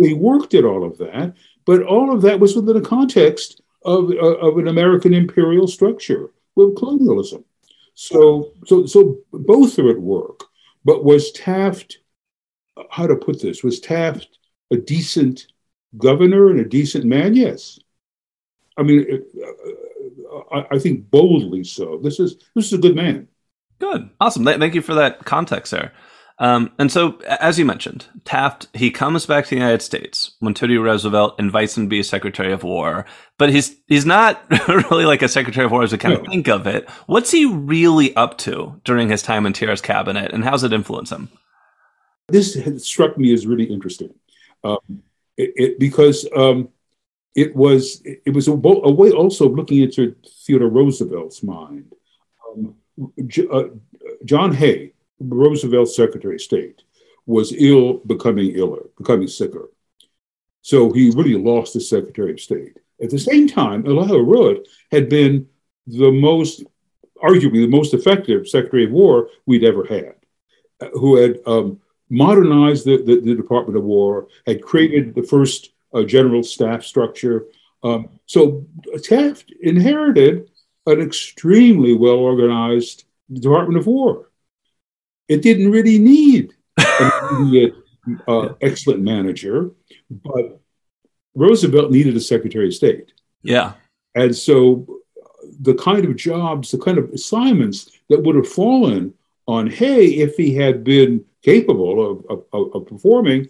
[0.00, 1.34] He worked at all of that,
[1.64, 6.30] but all of that was within the context of, uh, of an American imperial structure
[6.56, 7.44] with colonialism.
[7.94, 10.44] So, so, so both are at work.
[10.84, 11.98] but was Taft,
[12.90, 14.38] how to put this, was Taft
[14.72, 15.46] a decent
[15.96, 17.34] governor and a decent man?
[17.34, 17.78] Yes.
[18.76, 19.22] I mean,
[20.50, 21.98] uh, I think boldly so.
[22.02, 23.28] This is this is a good man.
[23.78, 24.44] Good, awesome.
[24.44, 25.92] Thank you for that context there.
[26.42, 30.54] Um, and so, as you mentioned, Taft, he comes back to the United States when
[30.54, 33.06] Teddy Roosevelt invites him to be a Secretary of War,
[33.38, 36.48] but he's he's not really like a Secretary of War as we kind of think
[36.48, 36.90] of it.
[37.06, 41.12] What's he really up to during his time in TR's cabinet, and how's it influence
[41.12, 41.28] him?
[42.26, 44.12] This struck me as really interesting,
[44.64, 44.78] um,
[45.36, 46.70] it, it, because um,
[47.36, 51.94] it was it was a, a, way also of looking into Theodore Roosevelt's mind.
[52.48, 52.74] Um,
[53.28, 53.68] J- uh,
[54.24, 54.92] John Hay
[55.28, 56.82] Roosevelt's Secretary of State
[57.26, 59.70] was ill, becoming iller, becoming sicker.
[60.62, 62.78] So he really lost his Secretary of State.
[63.02, 65.48] At the same time, Elihu Root had been
[65.86, 66.62] the most,
[67.22, 70.14] arguably the most effective Secretary of War we'd ever had,
[70.92, 71.80] who had um,
[72.10, 77.46] modernized the, the, the, Department of War, had created the first uh, general staff structure.
[77.82, 78.64] Um, so
[79.02, 80.48] Taft inherited
[80.86, 84.28] an extremely well organized Department of War.
[85.28, 87.74] It didn't really need an immediate,
[88.26, 89.70] uh, excellent manager,
[90.10, 90.60] but
[91.34, 93.12] Roosevelt needed a Secretary of State.
[93.42, 93.74] Yeah.
[94.14, 95.00] And so
[95.60, 99.14] the kind of jobs, the kind of assignments that would have fallen
[99.46, 103.48] on Hay if he had been capable of, of, of performing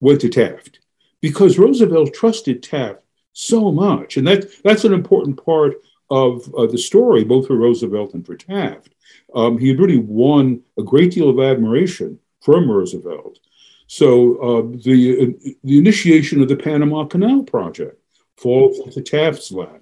[0.00, 0.80] went to Taft
[1.20, 3.00] because Roosevelt trusted Taft
[3.32, 4.16] so much.
[4.16, 5.74] And that, that's an important part
[6.10, 8.94] of uh, the story, both for Roosevelt and for Taft
[9.34, 13.38] um, he had really won a great deal of admiration from Roosevelt.
[13.86, 18.00] So uh, the, uh, the initiation of the Panama Canal Project
[18.36, 19.80] falls into Taft's lap.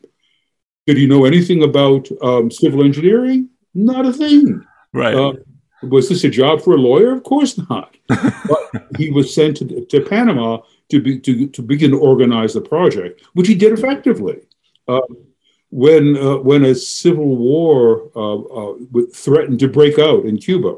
[0.86, 3.50] Did he know anything about um, civil engineering?
[3.74, 4.64] Not a thing.
[4.92, 5.14] Right.
[5.14, 5.34] Uh,
[5.82, 7.12] was this a job for a lawyer?
[7.12, 7.96] Of course not.
[8.08, 10.58] but he was sent to, to Panama
[10.90, 14.40] to, be, to, to begin to organize the project, which he did effectively.
[14.88, 15.31] Um,
[15.72, 18.74] when uh, when a civil war uh, uh,
[19.14, 20.76] threatened to break out in Cuba.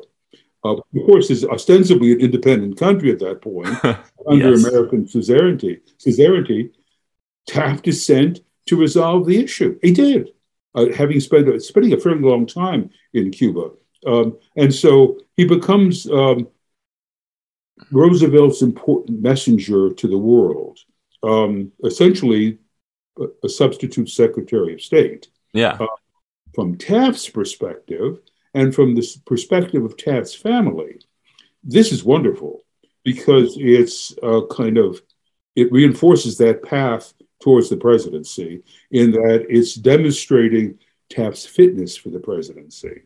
[0.65, 3.69] Uh, of course, is ostensibly an independent country at that point
[4.27, 4.65] under yes.
[4.65, 5.81] American suzerainty.
[5.99, 6.71] Suzerainty,
[7.47, 9.79] Taft is sent to resolve the issue.
[9.83, 10.31] He did,
[10.75, 13.73] uh, having spent spending a fairly long time in Cuba,
[14.07, 16.47] um, and so he becomes um,
[17.91, 20.79] Roosevelt's important messenger to the world.
[21.25, 22.59] Um, essentially,
[23.42, 25.29] a substitute Secretary of State.
[25.53, 25.77] Yeah.
[25.81, 25.87] Uh,
[26.55, 28.20] from Taft's perspective
[28.55, 31.00] and from the perspective of Taft's family,
[31.62, 32.62] this is wonderful
[33.05, 35.00] because it's uh, kind of
[35.57, 40.79] it reinforces that path towards the presidency in that it's demonstrating
[41.11, 43.03] Taft's fitness for the presidency.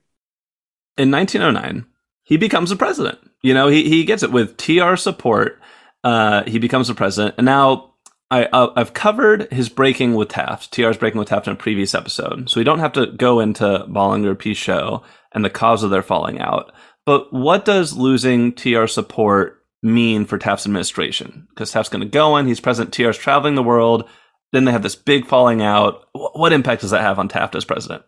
[0.97, 1.87] In 1909,
[2.23, 3.19] he becomes a president.
[3.43, 5.61] You know, he, he gets it with TR support.
[6.05, 7.35] Uh, he becomes a president.
[7.39, 7.88] And now
[8.31, 11.95] I, uh, I've covered his breaking with Taft, TR's breaking with Taft in a previous
[11.95, 16.03] episode, so we don't have to go into Ballinger Pinchot and the cause of their
[16.03, 16.73] falling out.
[17.07, 21.47] But what does losing TR support mean for Taft's administration?
[21.49, 24.07] Because Taft's going to go in, he's president, TR's traveling the world,
[24.53, 26.07] then they have this big falling out.
[26.13, 28.03] What impact does that have on Taft as president?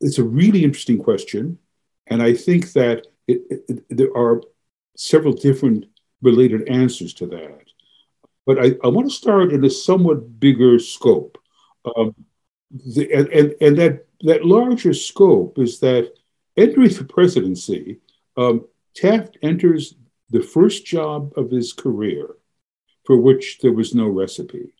[0.00, 1.58] It's a really interesting question.
[2.08, 4.42] And I think that it, it, there are
[4.96, 5.86] several different
[6.22, 7.63] related answers to that.
[8.46, 11.38] But I, I want to start in a somewhat bigger scope.
[11.96, 12.14] Um,
[12.70, 16.12] the, and, and, and that, that larger scope is that
[16.56, 18.00] entering the presidency,
[18.36, 19.94] um, Taft enters
[20.30, 22.36] the first job of his career
[23.04, 24.72] for which there was no recipe.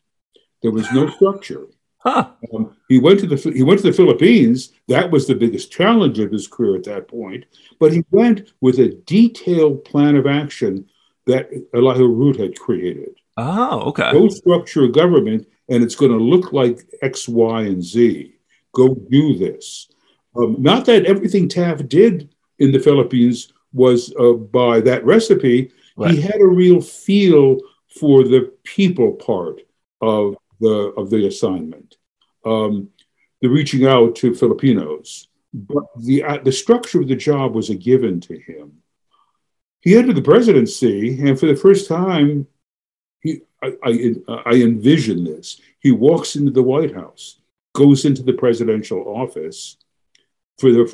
[0.61, 1.67] There was no structure.
[2.05, 2.29] Huh.
[2.53, 4.73] Um, he went to the he went to the Philippines.
[4.87, 7.45] That was the biggest challenge of his career at that point.
[7.79, 10.87] But he went with a detailed plan of action
[11.25, 13.15] that Elihu Root had created.
[13.37, 14.11] Oh, okay.
[14.11, 18.33] Go structure a government, and it's going to look like X, Y, and Z.
[18.73, 19.89] Go do this.
[20.35, 25.71] Um, not that everything Taft did in the Philippines was uh, by that recipe.
[25.97, 26.11] Right.
[26.11, 27.59] He had a real feel
[27.99, 29.61] for the people part
[30.01, 31.97] of the of the assignment,
[32.45, 32.89] um,
[33.41, 35.27] the reaching out to Filipinos.
[35.53, 38.81] But the uh, the structure of the job was a given to him.
[39.81, 42.47] He entered the presidency, and for the first time,
[43.65, 43.89] I,
[44.27, 45.59] I, I envision this.
[45.79, 47.39] He walks into the White House,
[47.73, 49.77] goes into the presidential office
[50.57, 50.93] for the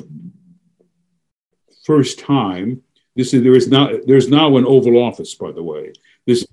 [1.84, 2.82] first time.
[3.16, 5.92] This is there is now there's now an Oval Office, by the way.
[6.26, 6.46] This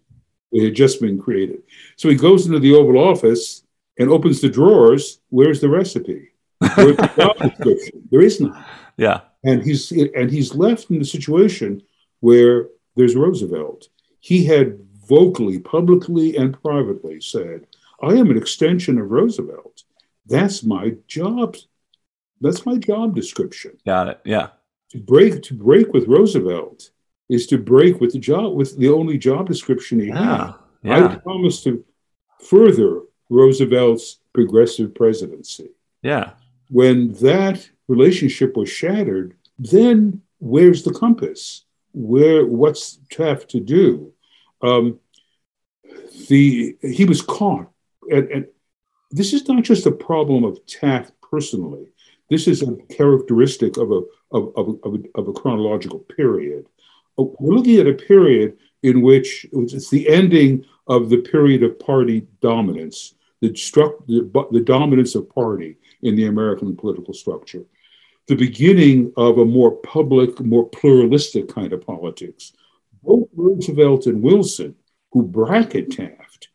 [0.52, 1.62] it had just been created.
[1.96, 3.64] So he goes into the Oval Office
[3.98, 5.20] and opens the drawers.
[5.30, 6.30] Where's the recipe?
[6.76, 8.08] Where's the job description?
[8.10, 8.66] There is none.
[8.98, 9.22] Yeah.
[9.44, 11.82] And he's and he's left in the situation
[12.20, 13.88] where there's Roosevelt.
[14.20, 14.80] He had
[15.10, 17.68] vocally, publicly, and privately said,
[18.02, 19.84] I am an extension of Roosevelt.
[20.26, 21.58] That's my job.
[22.40, 23.78] That's my job description.
[23.86, 24.22] Got it.
[24.24, 24.50] Yeah.
[24.92, 26.92] To break to break with Roosevelt
[27.28, 30.38] is to break with the job with the only job description he yeah.
[30.38, 30.54] had.
[30.84, 31.08] Yeah.
[31.08, 31.84] I promised to
[32.42, 35.72] further Roosevelt's progressive presidency.
[36.02, 36.32] Yeah.
[36.70, 41.66] When that relationship was shattered, then where's the compass?
[41.94, 44.14] Where what's Taft to do?
[44.62, 45.00] Um,
[46.28, 47.70] the he was caught,
[48.10, 48.48] and, and
[49.12, 51.88] this is not just a problem of Taft personally.
[52.30, 56.68] This is a characteristic of a of, of, of, a, of a chronological period.
[57.18, 61.80] Uh, we're looking at a period in which it's the ending of the period of
[61.80, 67.64] party dominance, the, struck, the, the dominance of party in the American political structure,
[68.28, 72.54] the beginning of a more public, more pluralistic kind of politics.
[73.04, 74.76] Both Roosevelt and Wilson,
[75.12, 76.50] who bracket Taft,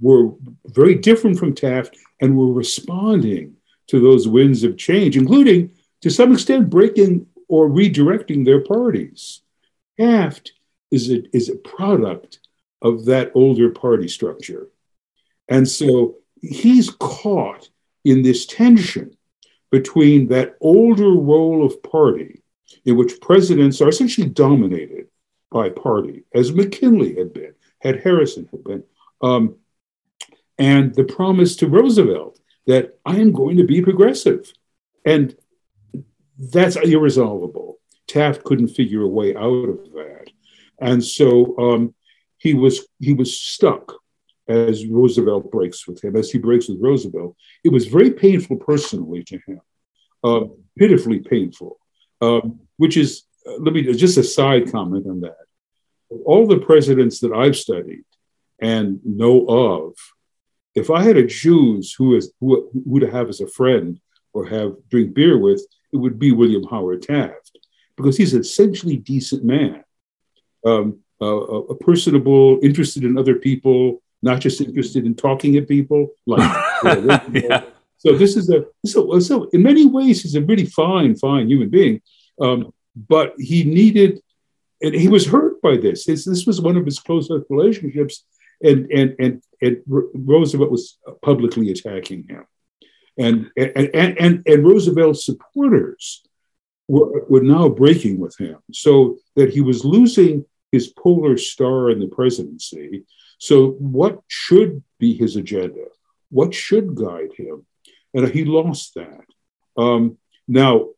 [0.00, 0.32] were
[0.66, 3.56] very different from Taft and were responding
[3.88, 9.42] to those winds of change, including to some extent breaking or redirecting their parties.
[9.98, 10.52] Taft
[10.90, 12.40] is a, is a product
[12.82, 14.68] of that older party structure.
[15.48, 17.68] And so he's caught
[18.04, 19.16] in this tension
[19.70, 22.42] between that older role of party,
[22.84, 25.06] in which presidents are essentially dominated
[25.50, 28.84] by party, as McKinley had been, had Harrison had been,
[29.20, 29.56] um,
[30.58, 34.52] and the promise to Roosevelt that I am going to be progressive.
[35.04, 35.34] And
[36.38, 37.78] that's irresolvable.
[38.06, 40.26] Taft couldn't figure a way out of that.
[40.80, 41.94] And so um,
[42.38, 43.94] he was he was stuck
[44.48, 47.36] as Roosevelt breaks with him, as he breaks with Roosevelt.
[47.64, 49.60] It was very painful personally to him,
[50.24, 50.44] uh,
[50.78, 51.78] pitifully painful.
[52.22, 55.36] Um, which is, uh, let me just a side comment on that.
[56.24, 58.04] All the presidents that I've studied
[58.60, 59.94] and know of,
[60.74, 64.00] if I had a choose who is who, who to have as a friend
[64.32, 67.58] or have drink beer with, it would be William Howard Taft
[67.96, 69.84] because he's an essentially decent man
[70.64, 76.08] um, uh, a personable, interested in other people, not just interested in talking at people.
[76.26, 76.40] Like,
[77.32, 77.64] yeah.
[77.98, 81.68] so this is a so, so in many ways he's a really fine, fine human
[81.68, 82.00] being,
[82.40, 84.20] um, but he needed,
[84.82, 86.06] and he was hurt by this.
[86.06, 88.24] His, this was one of his closest relationships,
[88.62, 92.46] and and and and Roosevelt was publicly attacking him,
[93.18, 96.22] and and and and, and Roosevelt's supporters
[96.88, 102.00] were, were now breaking with him, so that he was losing his polar star in
[102.00, 103.04] the presidency.
[103.38, 105.86] So, what should be his agenda?
[106.30, 107.66] What should guide him?
[108.12, 109.24] And he lost that.
[109.76, 110.90] Um, now,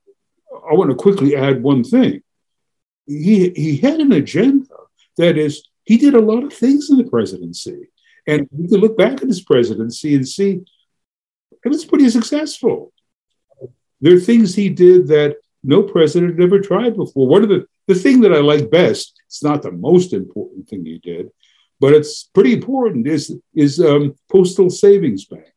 [0.71, 2.23] I want to quickly add one thing.
[3.07, 4.67] He, he had an agenda.
[5.17, 7.89] That is, he did a lot of things in the presidency.
[8.27, 10.61] And you can look back at his presidency and see
[11.65, 12.93] it was pretty successful.
[14.01, 17.27] There are things he did that no president had ever tried before.
[17.27, 20.85] One of the, the thing that I like best it's not the most important thing
[20.85, 21.31] he did,
[21.81, 23.07] but it's pretty important.
[23.07, 25.55] Is is um, Postal Savings Bank?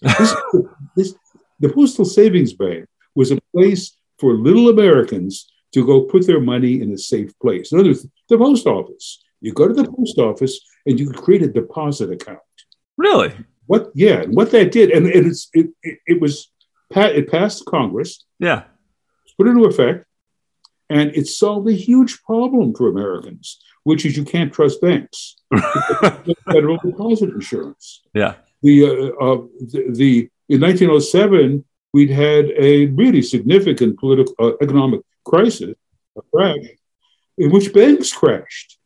[0.00, 0.34] This,
[0.96, 1.14] this,
[1.58, 6.80] the Postal Savings Bank was a place for little Americans to go put their money
[6.80, 7.72] in a safe place.
[7.72, 9.22] In other words, the post office.
[9.40, 12.40] You go to the post office and you create a deposit account.
[12.96, 13.32] Really?
[13.66, 13.90] What?
[13.94, 16.50] Yeah, and what that did, and, and it's it, it, it was
[16.90, 18.24] it passed Congress.
[18.38, 18.64] Yeah,
[19.38, 20.04] put into effect,
[20.90, 25.36] and it solved a huge problem for Americans, which is you can't trust banks.
[26.52, 28.02] federal deposit insurance.
[28.12, 28.34] Yeah.
[28.62, 35.00] The, uh, uh, the, the, in 1907, we'd had a really significant political uh, economic
[35.24, 35.74] crisis,
[36.16, 36.66] a crash,
[37.38, 38.78] in which banks crashed.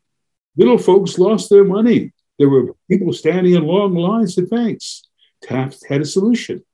[0.56, 2.12] Little folks lost their money.
[2.38, 5.02] There were people standing in long lines at banks.
[5.42, 6.64] Taft had a solution,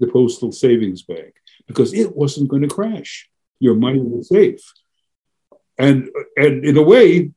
[0.00, 1.34] the Postal Savings Bank,
[1.66, 4.60] because it wasn't going to crash your money was safe.
[5.78, 7.32] And, and in a way,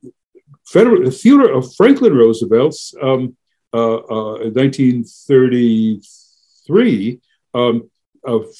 [0.66, 3.36] Federal, Theodore of Franklin Roosevelt's um,
[3.72, 7.20] uh, uh, 1933
[7.54, 7.88] um,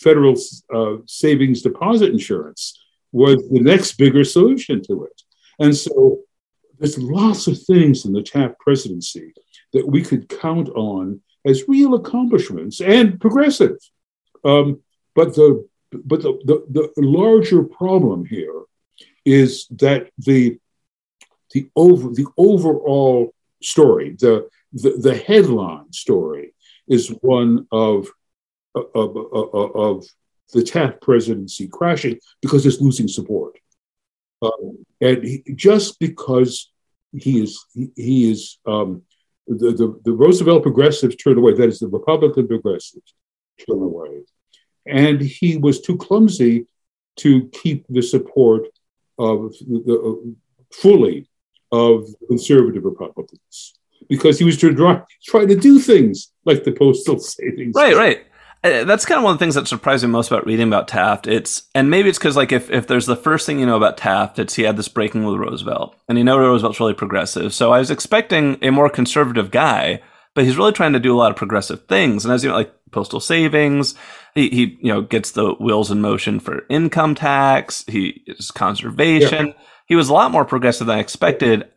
[0.01, 0.37] federal
[0.75, 2.79] uh, savings deposit insurance
[3.13, 5.23] was the next bigger solution to it.
[5.59, 6.21] And so
[6.79, 9.35] there's lots of things in the Taft presidency
[9.73, 13.77] that we could count on as real accomplishments and progressive.
[14.45, 14.81] Um,
[15.15, 18.63] but the but the, the, the larger problem here
[19.25, 20.59] is that the
[21.53, 26.55] the over the overall story, the the, the headline story,
[26.89, 28.09] is one of
[28.75, 30.07] of, of, of
[30.53, 33.59] the Taft presidency crashing because it's losing support.
[34.43, 36.71] Um, and he, just because
[37.13, 39.03] he is he, he is um,
[39.47, 41.55] the, the, the Roosevelt progressives turned away.
[41.55, 43.15] That is the Republican progressives
[43.59, 44.23] turned away,
[44.87, 46.67] and he was too clumsy
[47.17, 48.69] to keep the support
[49.19, 51.29] of the, uh, fully
[51.73, 53.75] of conservative Republicans
[54.09, 57.75] because he was trying to try to do things like the postal savings.
[57.75, 58.25] Right, right.
[58.63, 60.87] Uh, that's kind of one of the things that surprised me most about reading about
[60.87, 61.27] Taft.
[61.27, 63.97] It's and maybe it's because like if if there's the first thing you know about
[63.97, 67.55] Taft, it's he had this breaking with Roosevelt, and you know Roosevelt's really progressive.
[67.55, 70.03] So I was expecting a more conservative guy,
[70.35, 72.25] but he's really trying to do a lot of progressive things.
[72.25, 73.95] And as you know, like postal savings,
[74.35, 77.85] he he you know gets the wheels in motion for income tax.
[77.89, 79.49] He is conservation.
[79.49, 79.53] Yeah.
[79.87, 81.69] He was a lot more progressive than I expected.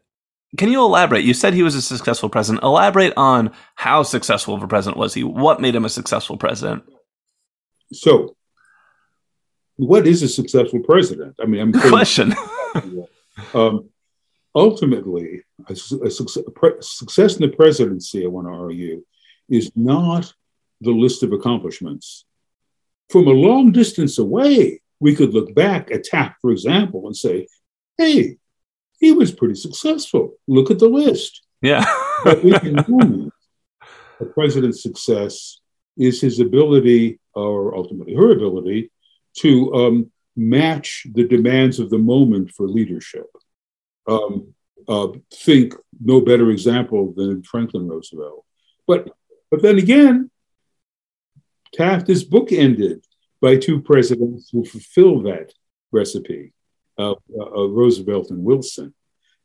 [0.57, 1.23] Can you elaborate?
[1.23, 2.63] You said he was a successful president.
[2.63, 5.23] Elaborate on how successful of a president was he?
[5.23, 6.83] What made him a successful president?
[7.91, 8.35] So,
[9.77, 11.35] what is a successful president?
[11.41, 12.35] I mean, I'm question.
[13.53, 13.89] um,
[14.53, 19.03] ultimately, a, a, success in the presidency, I want to argue,
[19.49, 20.31] is not
[20.81, 22.25] the list of accomplishments.
[23.09, 27.47] From a long distance away, we could look back at Taft, for example, and say,
[27.97, 28.37] hey,
[29.03, 30.35] he was pretty successful.
[30.47, 31.41] Look at the list.
[31.61, 31.85] Yeah.
[32.23, 33.31] what we can do
[34.19, 35.59] a president's success
[35.97, 38.91] is his ability, or ultimately her ability,
[39.39, 43.27] to um, match the demands of the moment for leadership.
[44.07, 44.53] Um,
[44.87, 48.45] uh, think no better example than Franklin Roosevelt.
[48.87, 49.09] But
[49.51, 50.31] but then again,
[51.73, 53.03] Taft is bookended
[53.41, 55.53] by two presidents who fulfill that
[55.91, 56.53] recipe
[56.97, 58.93] of, uh, Roosevelt and Wilson.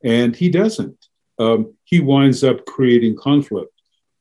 [0.05, 1.07] And he doesn't.
[1.39, 3.73] Um, he winds up creating conflict,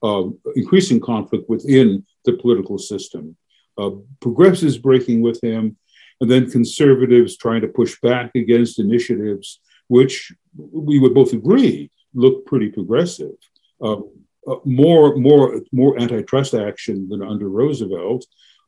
[0.03, 0.23] uh,
[0.55, 3.35] increasing conflict within the political system.
[3.77, 5.77] Uh, progressives breaking with him,
[6.19, 12.45] and then conservatives trying to push back against initiatives, which we would both agree look
[12.45, 13.35] pretty progressive.
[13.81, 14.09] Um,
[14.47, 18.25] uh, more, more, more antitrust action than under Roosevelt.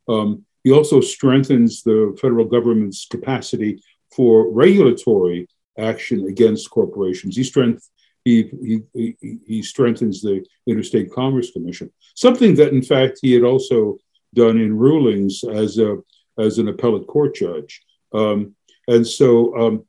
[0.07, 3.81] Um, he also strengthens the federal government's capacity
[4.11, 5.47] for regulatory
[5.77, 7.35] action against corporations.
[7.35, 7.89] He, strength,
[8.25, 13.97] he, he, he, strengthens the Interstate Commerce Commission, something that, in fact, he had also
[14.33, 15.97] done in rulings as, a,
[16.37, 17.81] as an appellate court judge.
[18.13, 18.55] Um,
[18.87, 19.85] and so um,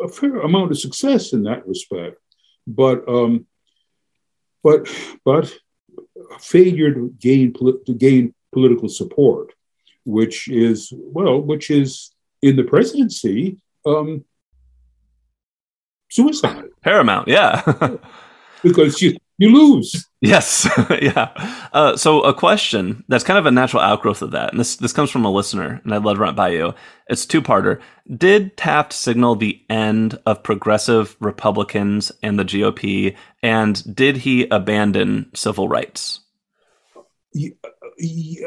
[0.00, 2.16] a fair amount of success in that respect,
[2.66, 3.46] but, um,
[4.62, 4.88] but,
[5.24, 5.52] but
[6.40, 9.52] failure to gain, to gain political support,
[10.04, 12.13] which is, well, which is
[12.44, 14.24] in the presidency, um,
[16.10, 16.64] suicide.
[16.82, 17.62] Paramount, yeah.
[18.62, 20.08] because you, you lose.
[20.20, 20.68] Yes,
[21.02, 21.30] yeah.
[21.72, 24.92] Uh, so a question that's kind of a natural outgrowth of that, and this this
[24.92, 26.74] comes from a listener, and I'd love to run it by you.
[27.08, 27.80] It's two parter.
[28.16, 35.30] Did Taft signal the end of progressive Republicans and the GOP, and did he abandon
[35.34, 36.20] civil rights?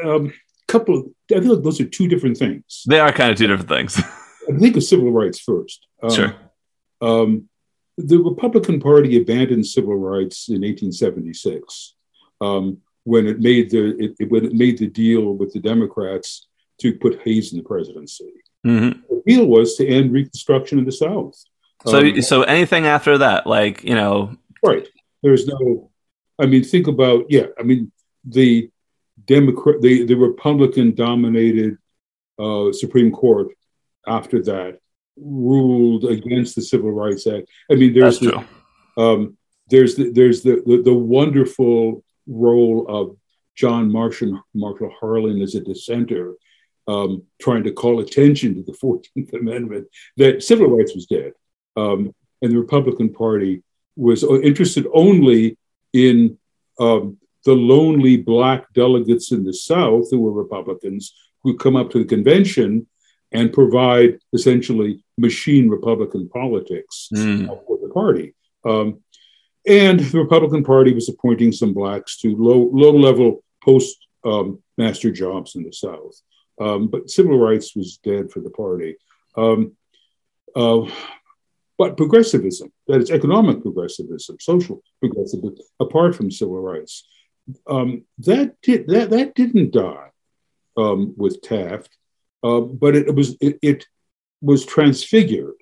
[0.02, 0.32] um,
[0.68, 0.98] couple.
[0.98, 1.06] of,
[1.36, 2.84] I feel like those are two different things.
[2.86, 3.98] They are kind of two different things.
[4.48, 5.86] I think of civil rights first.
[6.02, 6.34] Um, sure.
[7.00, 7.48] Um,
[7.96, 11.94] the Republican Party abandoned civil rights in 1876
[12.40, 16.46] um, when it made the it, when it made the deal with the Democrats
[16.80, 18.32] to put Hayes in the presidency.
[18.64, 19.00] Mm-hmm.
[19.08, 21.34] The deal was to end Reconstruction in the South.
[21.86, 24.86] So, um, so anything after that, like you know, right?
[25.22, 25.90] There's no.
[26.38, 27.46] I mean, think about yeah.
[27.58, 27.90] I mean,
[28.24, 28.70] the
[29.28, 31.76] Democrat, the, the Republican dominated
[32.38, 33.48] uh, Supreme Court
[34.06, 34.78] after that
[35.16, 37.48] ruled against the Civil Rights Act.
[37.70, 38.44] I mean, there's the,
[38.96, 39.36] um,
[39.68, 43.16] there's the, there's the, the, the wonderful role of
[43.54, 46.34] John Marshall Marshall Harlan as a dissenter,
[46.86, 51.32] um, trying to call attention to the Fourteenth Amendment that civil rights was dead,
[51.76, 53.62] um, and the Republican Party
[53.96, 55.58] was interested only
[55.92, 56.38] in
[56.78, 61.98] um, the lonely black delegates in the South who were Republicans who come up to
[61.98, 62.86] the convention
[63.32, 67.46] and provide essentially machine Republican politics mm.
[67.66, 68.34] for the party.
[68.64, 69.00] Um,
[69.66, 75.10] and the Republican Party was appointing some blacks to low low level post um, master
[75.10, 76.20] jobs in the South.
[76.60, 78.96] Um, but civil rights was dead for the party.
[79.36, 79.76] Um,
[80.56, 80.90] uh,
[81.76, 87.06] but progressivism, that is economic progressivism, social progressivism, apart from civil rights,
[87.66, 90.10] um, that did that that didn't die
[90.76, 91.96] um, with Taft,
[92.42, 93.86] uh, but it, was it, it,
[94.40, 95.54] was transfigured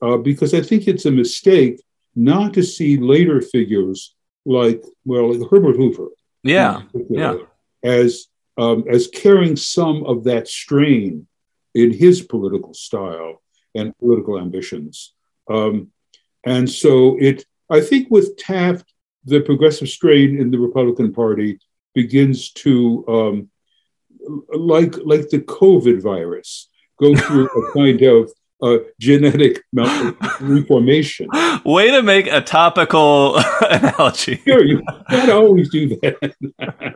[0.00, 1.82] uh, because I think it's a mistake
[2.14, 4.14] not to see later figures
[4.46, 6.08] like well like Herbert Hoover,
[6.42, 7.36] yeah, yeah,
[7.82, 11.26] as um, as carrying some of that strain
[11.74, 13.42] in his political style
[13.74, 15.12] and political ambitions.
[15.48, 15.92] Um,
[16.44, 18.92] and so it, I think, with Taft,
[19.26, 21.58] the progressive strain in the Republican Party
[21.94, 23.50] begins to, um,
[24.54, 26.68] like like the COVID virus,
[27.00, 29.62] go through a kind of uh, genetic
[30.40, 31.28] reformation.
[31.64, 33.36] Way to make a topical
[33.70, 34.40] analogy.
[34.46, 36.94] Sure, you gotta always do that.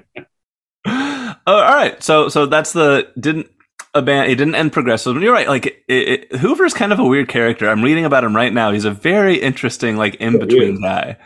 [0.87, 3.51] oh, all right, so so that's the didn't
[3.95, 4.29] a band.
[4.29, 5.21] He didn't end progressive.
[5.21, 5.49] You're right.
[5.49, 7.69] Like it, it, Hoover's kind of a weird character.
[7.69, 8.71] I'm reading about him right now.
[8.71, 11.17] He's a very interesting, like in between guy.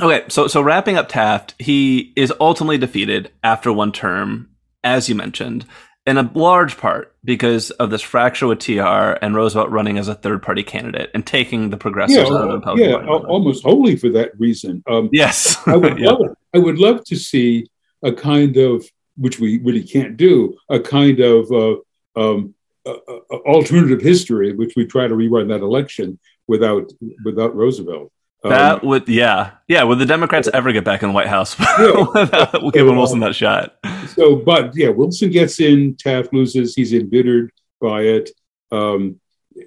[0.00, 4.50] Okay, so so wrapping up Taft, he is ultimately defeated after one term,
[4.82, 5.66] as you mentioned,
[6.06, 10.14] in a large part because of this fracture with TR and Roosevelt running as a
[10.14, 13.24] third party candidate and taking the progressives yeah, out of the Republican yeah, Party.
[13.26, 14.82] almost wholly for that reason.
[14.88, 16.10] Um, yes, I would yeah.
[16.10, 17.66] love, I would love to see
[18.02, 18.84] a kind of
[19.16, 21.76] which we really can't do, a kind of uh,
[22.20, 26.18] um, uh, uh, alternative history, which we try to rerun that election
[26.48, 26.92] without
[27.24, 28.12] without Roosevelt.
[28.44, 29.82] Um, that would, yeah, yeah.
[29.84, 31.58] Would the Democrats ever get back in the White House?
[31.58, 32.50] Yeah.
[32.60, 33.76] we'll give so, Wilson that shot.
[34.08, 35.96] So, but yeah, Wilson gets in.
[35.96, 36.74] Taft loses.
[36.74, 38.30] He's embittered by it.
[38.70, 39.20] Um,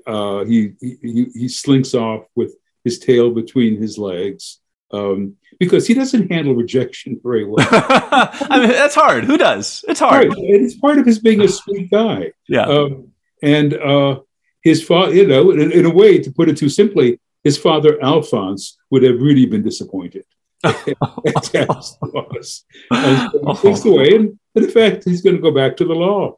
[0.05, 4.59] uh, he, he he slinks off with his tail between his legs
[4.91, 7.65] um, because he doesn't handle rejection very well.
[7.69, 9.25] I mean, that's hard.
[9.25, 9.84] Who does?
[9.88, 10.30] It's hard.
[10.30, 10.38] Right.
[10.38, 12.32] And it's part of his being a sweet guy.
[12.47, 12.65] Yeah.
[12.65, 13.09] Um,
[13.41, 14.21] and uh,
[14.63, 17.98] his father, you know, in, in, a way, to put it too simply, his father
[18.04, 20.26] Alphonso would have really been disappointed.
[20.64, 22.66] at loss.
[22.91, 23.93] And so takes oh.
[23.93, 26.38] away, and in fact, he's going to go back to the law.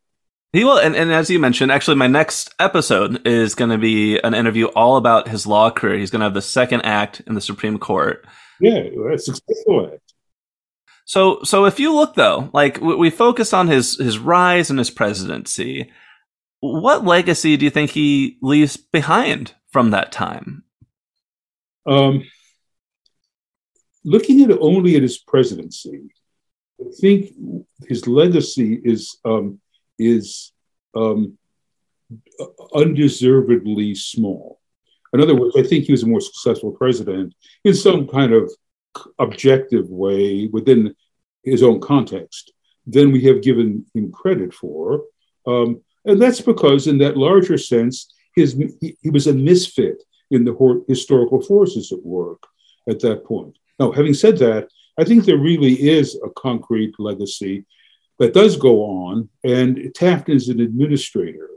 [0.53, 4.19] He will, and, and as you mentioned, actually, my next episode is going to be
[4.19, 5.97] an interview all about his law career.
[5.97, 8.23] He's going to have the second act in the Supreme Court.
[8.59, 8.83] Yeah,
[9.15, 10.13] successful act.
[11.05, 14.91] So, so if you look though, like we focus on his his rise and his
[14.91, 15.91] presidency,
[16.59, 20.65] what legacy do you think he leaves behind from that time?
[21.85, 22.23] Um,
[24.03, 26.09] looking at only at his presidency,
[26.79, 27.33] I think
[27.87, 29.59] his legacy is um,
[29.97, 30.51] is
[30.95, 31.37] um,
[32.73, 34.59] undeservedly small.
[35.13, 38.51] In other words, I think he was a more successful president in some kind of
[39.17, 40.95] objective way within
[41.43, 42.53] his own context
[42.85, 45.03] than we have given him credit for.
[45.47, 50.43] Um, and that's because, in that larger sense, his, he, he was a misfit in
[50.43, 52.43] the historical forces at work
[52.87, 53.57] at that point.
[53.79, 57.65] Now, having said that, I think there really is a concrete legacy
[58.19, 61.49] that does go on, and Taft is an administrator.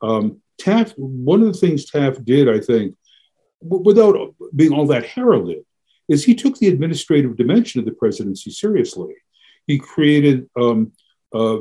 [0.00, 2.96] Um, Taft, one of the things Taft did, I think,
[3.62, 5.64] w- without being all that heralded,
[6.08, 9.14] is he took the administrative dimension of the presidency seriously.
[9.66, 10.92] He created um,
[11.34, 11.60] a,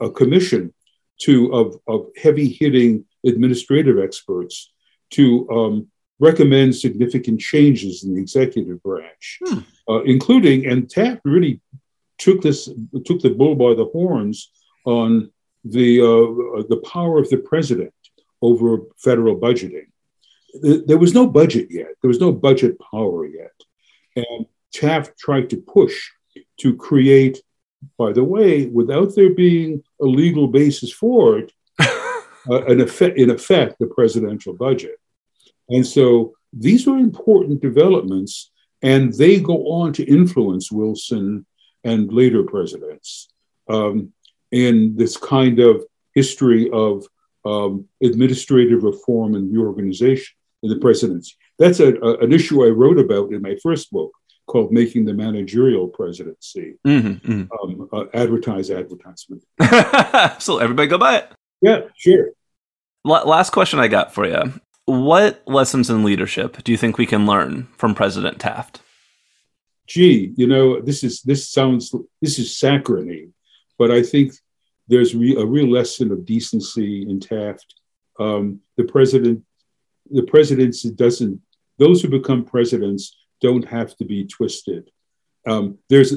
[0.00, 0.72] a, commission
[1.20, 4.72] to of, of heavy hitting administrative experts
[5.10, 5.91] to um,
[6.22, 9.58] recommend significant changes in the executive branch, hmm.
[9.88, 11.60] uh, including and Taft really
[12.16, 12.70] took this
[13.04, 14.50] took the bull by the horns
[14.86, 15.30] on
[15.64, 17.92] the uh, the power of the president
[18.40, 19.88] over federal budgeting.
[20.88, 21.92] There was no budget yet.
[22.00, 23.56] There was no budget power yet,
[24.14, 25.96] and Taft tried to push
[26.60, 27.42] to create.
[27.98, 33.28] By the way, without there being a legal basis for it, uh, an effect, in
[33.28, 35.01] effect, the presidential budget.
[35.68, 38.50] And so these were important developments,
[38.82, 41.46] and they go on to influence Wilson
[41.84, 43.28] and later presidents
[43.68, 44.12] um,
[44.50, 45.84] in this kind of
[46.14, 47.06] history of
[47.44, 51.34] um, administrative reform and reorganization in the presidency.
[51.58, 54.12] That's a, a, an issue I wrote about in my first book
[54.46, 56.74] called Making the Managerial Presidency.
[56.86, 57.72] Mm-hmm, mm-hmm.
[57.72, 59.42] Um, uh, advertise advertisement.
[60.42, 61.32] so everybody go buy it.
[61.60, 62.30] Yeah, sure.
[63.06, 64.52] L- last question I got for you.
[64.86, 68.82] What lessons in leadership do you think we can learn from President Taft?
[69.86, 73.32] gee, you know, this is this sounds this is saccharine,
[73.78, 74.32] but I think
[74.88, 77.74] there's re- a real lesson of decency in Taft.
[78.18, 79.44] Um, the president,
[80.10, 81.40] the presidency doesn't.
[81.78, 84.90] Those who become presidents don't have to be twisted.
[85.46, 86.14] Um, there's,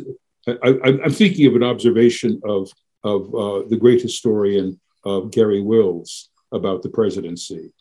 [0.47, 2.71] I, am thinking of an observation of
[3.03, 7.73] of uh, the great historian uh, Garry Wills about the presidency.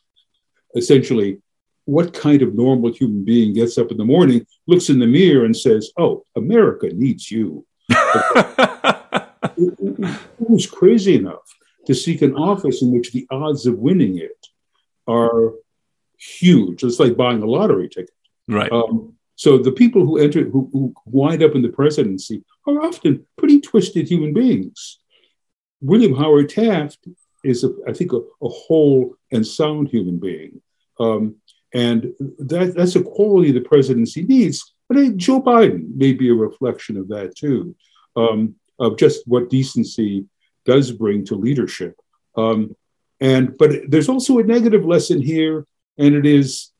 [0.74, 1.40] Essentially,
[1.84, 5.44] what kind of normal human being gets up in the morning, looks in the mirror,
[5.44, 7.66] and says, "Oh, America needs you"?
[10.38, 11.54] Who's crazy enough
[11.86, 14.46] to seek an office in which the odds of winning it
[15.06, 15.52] are
[16.18, 16.82] huge?
[16.82, 18.14] It's like buying a lottery ticket.
[18.48, 18.72] Right.
[18.72, 23.26] Um, so the people who enter, who, who wind up in the presidency, are often
[23.36, 24.98] pretty twisted human beings.
[25.80, 26.98] William Howard Taft
[27.44, 30.60] is, a, I think, a, a, whole and sound human being.
[30.98, 31.36] Um,
[31.72, 34.74] and that, that's a quality the presidency needs.
[34.88, 37.74] But Joe Biden may be a reflection of that too,
[38.16, 40.26] um, of just what decency
[40.64, 41.96] does bring to leadership.
[42.36, 42.76] Um,
[43.20, 45.66] and but there's also a negative lesson here,
[45.98, 46.70] and it is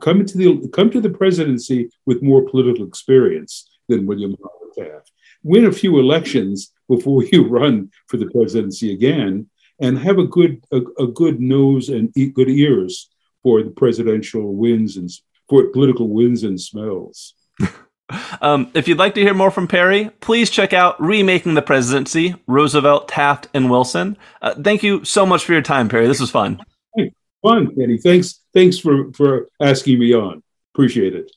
[0.00, 5.12] come to the come to the presidency with more political experience than William Howard Taft.
[5.42, 9.49] Win a few elections before you run for the presidency again,
[9.80, 13.08] and have a good a, a good nose and good ears
[13.42, 15.10] for the presidential winds and
[15.48, 17.34] for political winds and smells.
[18.40, 22.34] Um, if you'd like to hear more from Peri, please check out Remaking the Presidency
[22.48, 24.16] Roosevelt, Taft, and Wilson.
[24.42, 26.08] Uh, thank you so much for your time, Peri.
[26.08, 26.60] This was fun.
[26.96, 27.98] Hey, fun, Kenny.
[27.98, 30.42] Thanks, thanks for, for asking me on.
[30.74, 31.30] Appreciate it.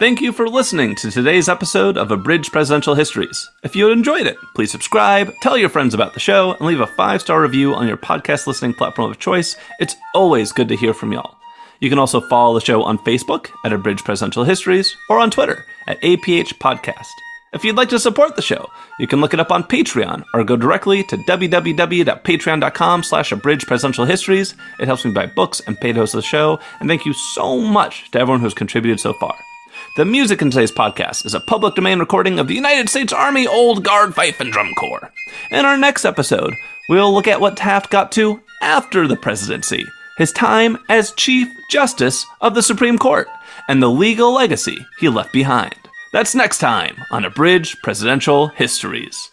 [0.00, 3.50] Thank you for listening to today's episode of Abridged Presidential Histories.
[3.62, 6.86] If you enjoyed it, please subscribe, tell your friends about the show, and leave a
[6.86, 9.56] five star review on your podcast listening platform of choice.
[9.78, 11.36] It's always good to hear from y'all.
[11.80, 15.66] You can also follow the show on Facebook at Abridged Presidential Histories or on Twitter
[15.86, 17.12] at APH Podcast.
[17.52, 20.44] If you'd like to support the show, you can look it up on Patreon or
[20.44, 24.54] go directly to www.patreon.com slash abridged presidential histories.
[24.78, 27.58] It helps me buy books and pay to host the show, and thank you so
[27.60, 29.34] much to everyone who's contributed so far.
[29.96, 33.48] The music in today's podcast is a public domain recording of the United States Army
[33.48, 35.10] Old Guard Fife and Drum Corps.
[35.50, 36.54] In our next episode,
[36.88, 39.84] we'll look at what Taft got to after the presidency,
[40.16, 43.26] his time as Chief Justice of the Supreme Court,
[43.66, 45.74] and the legal legacy he left behind.
[46.12, 49.28] That's next time on Abridged Presidential Histories.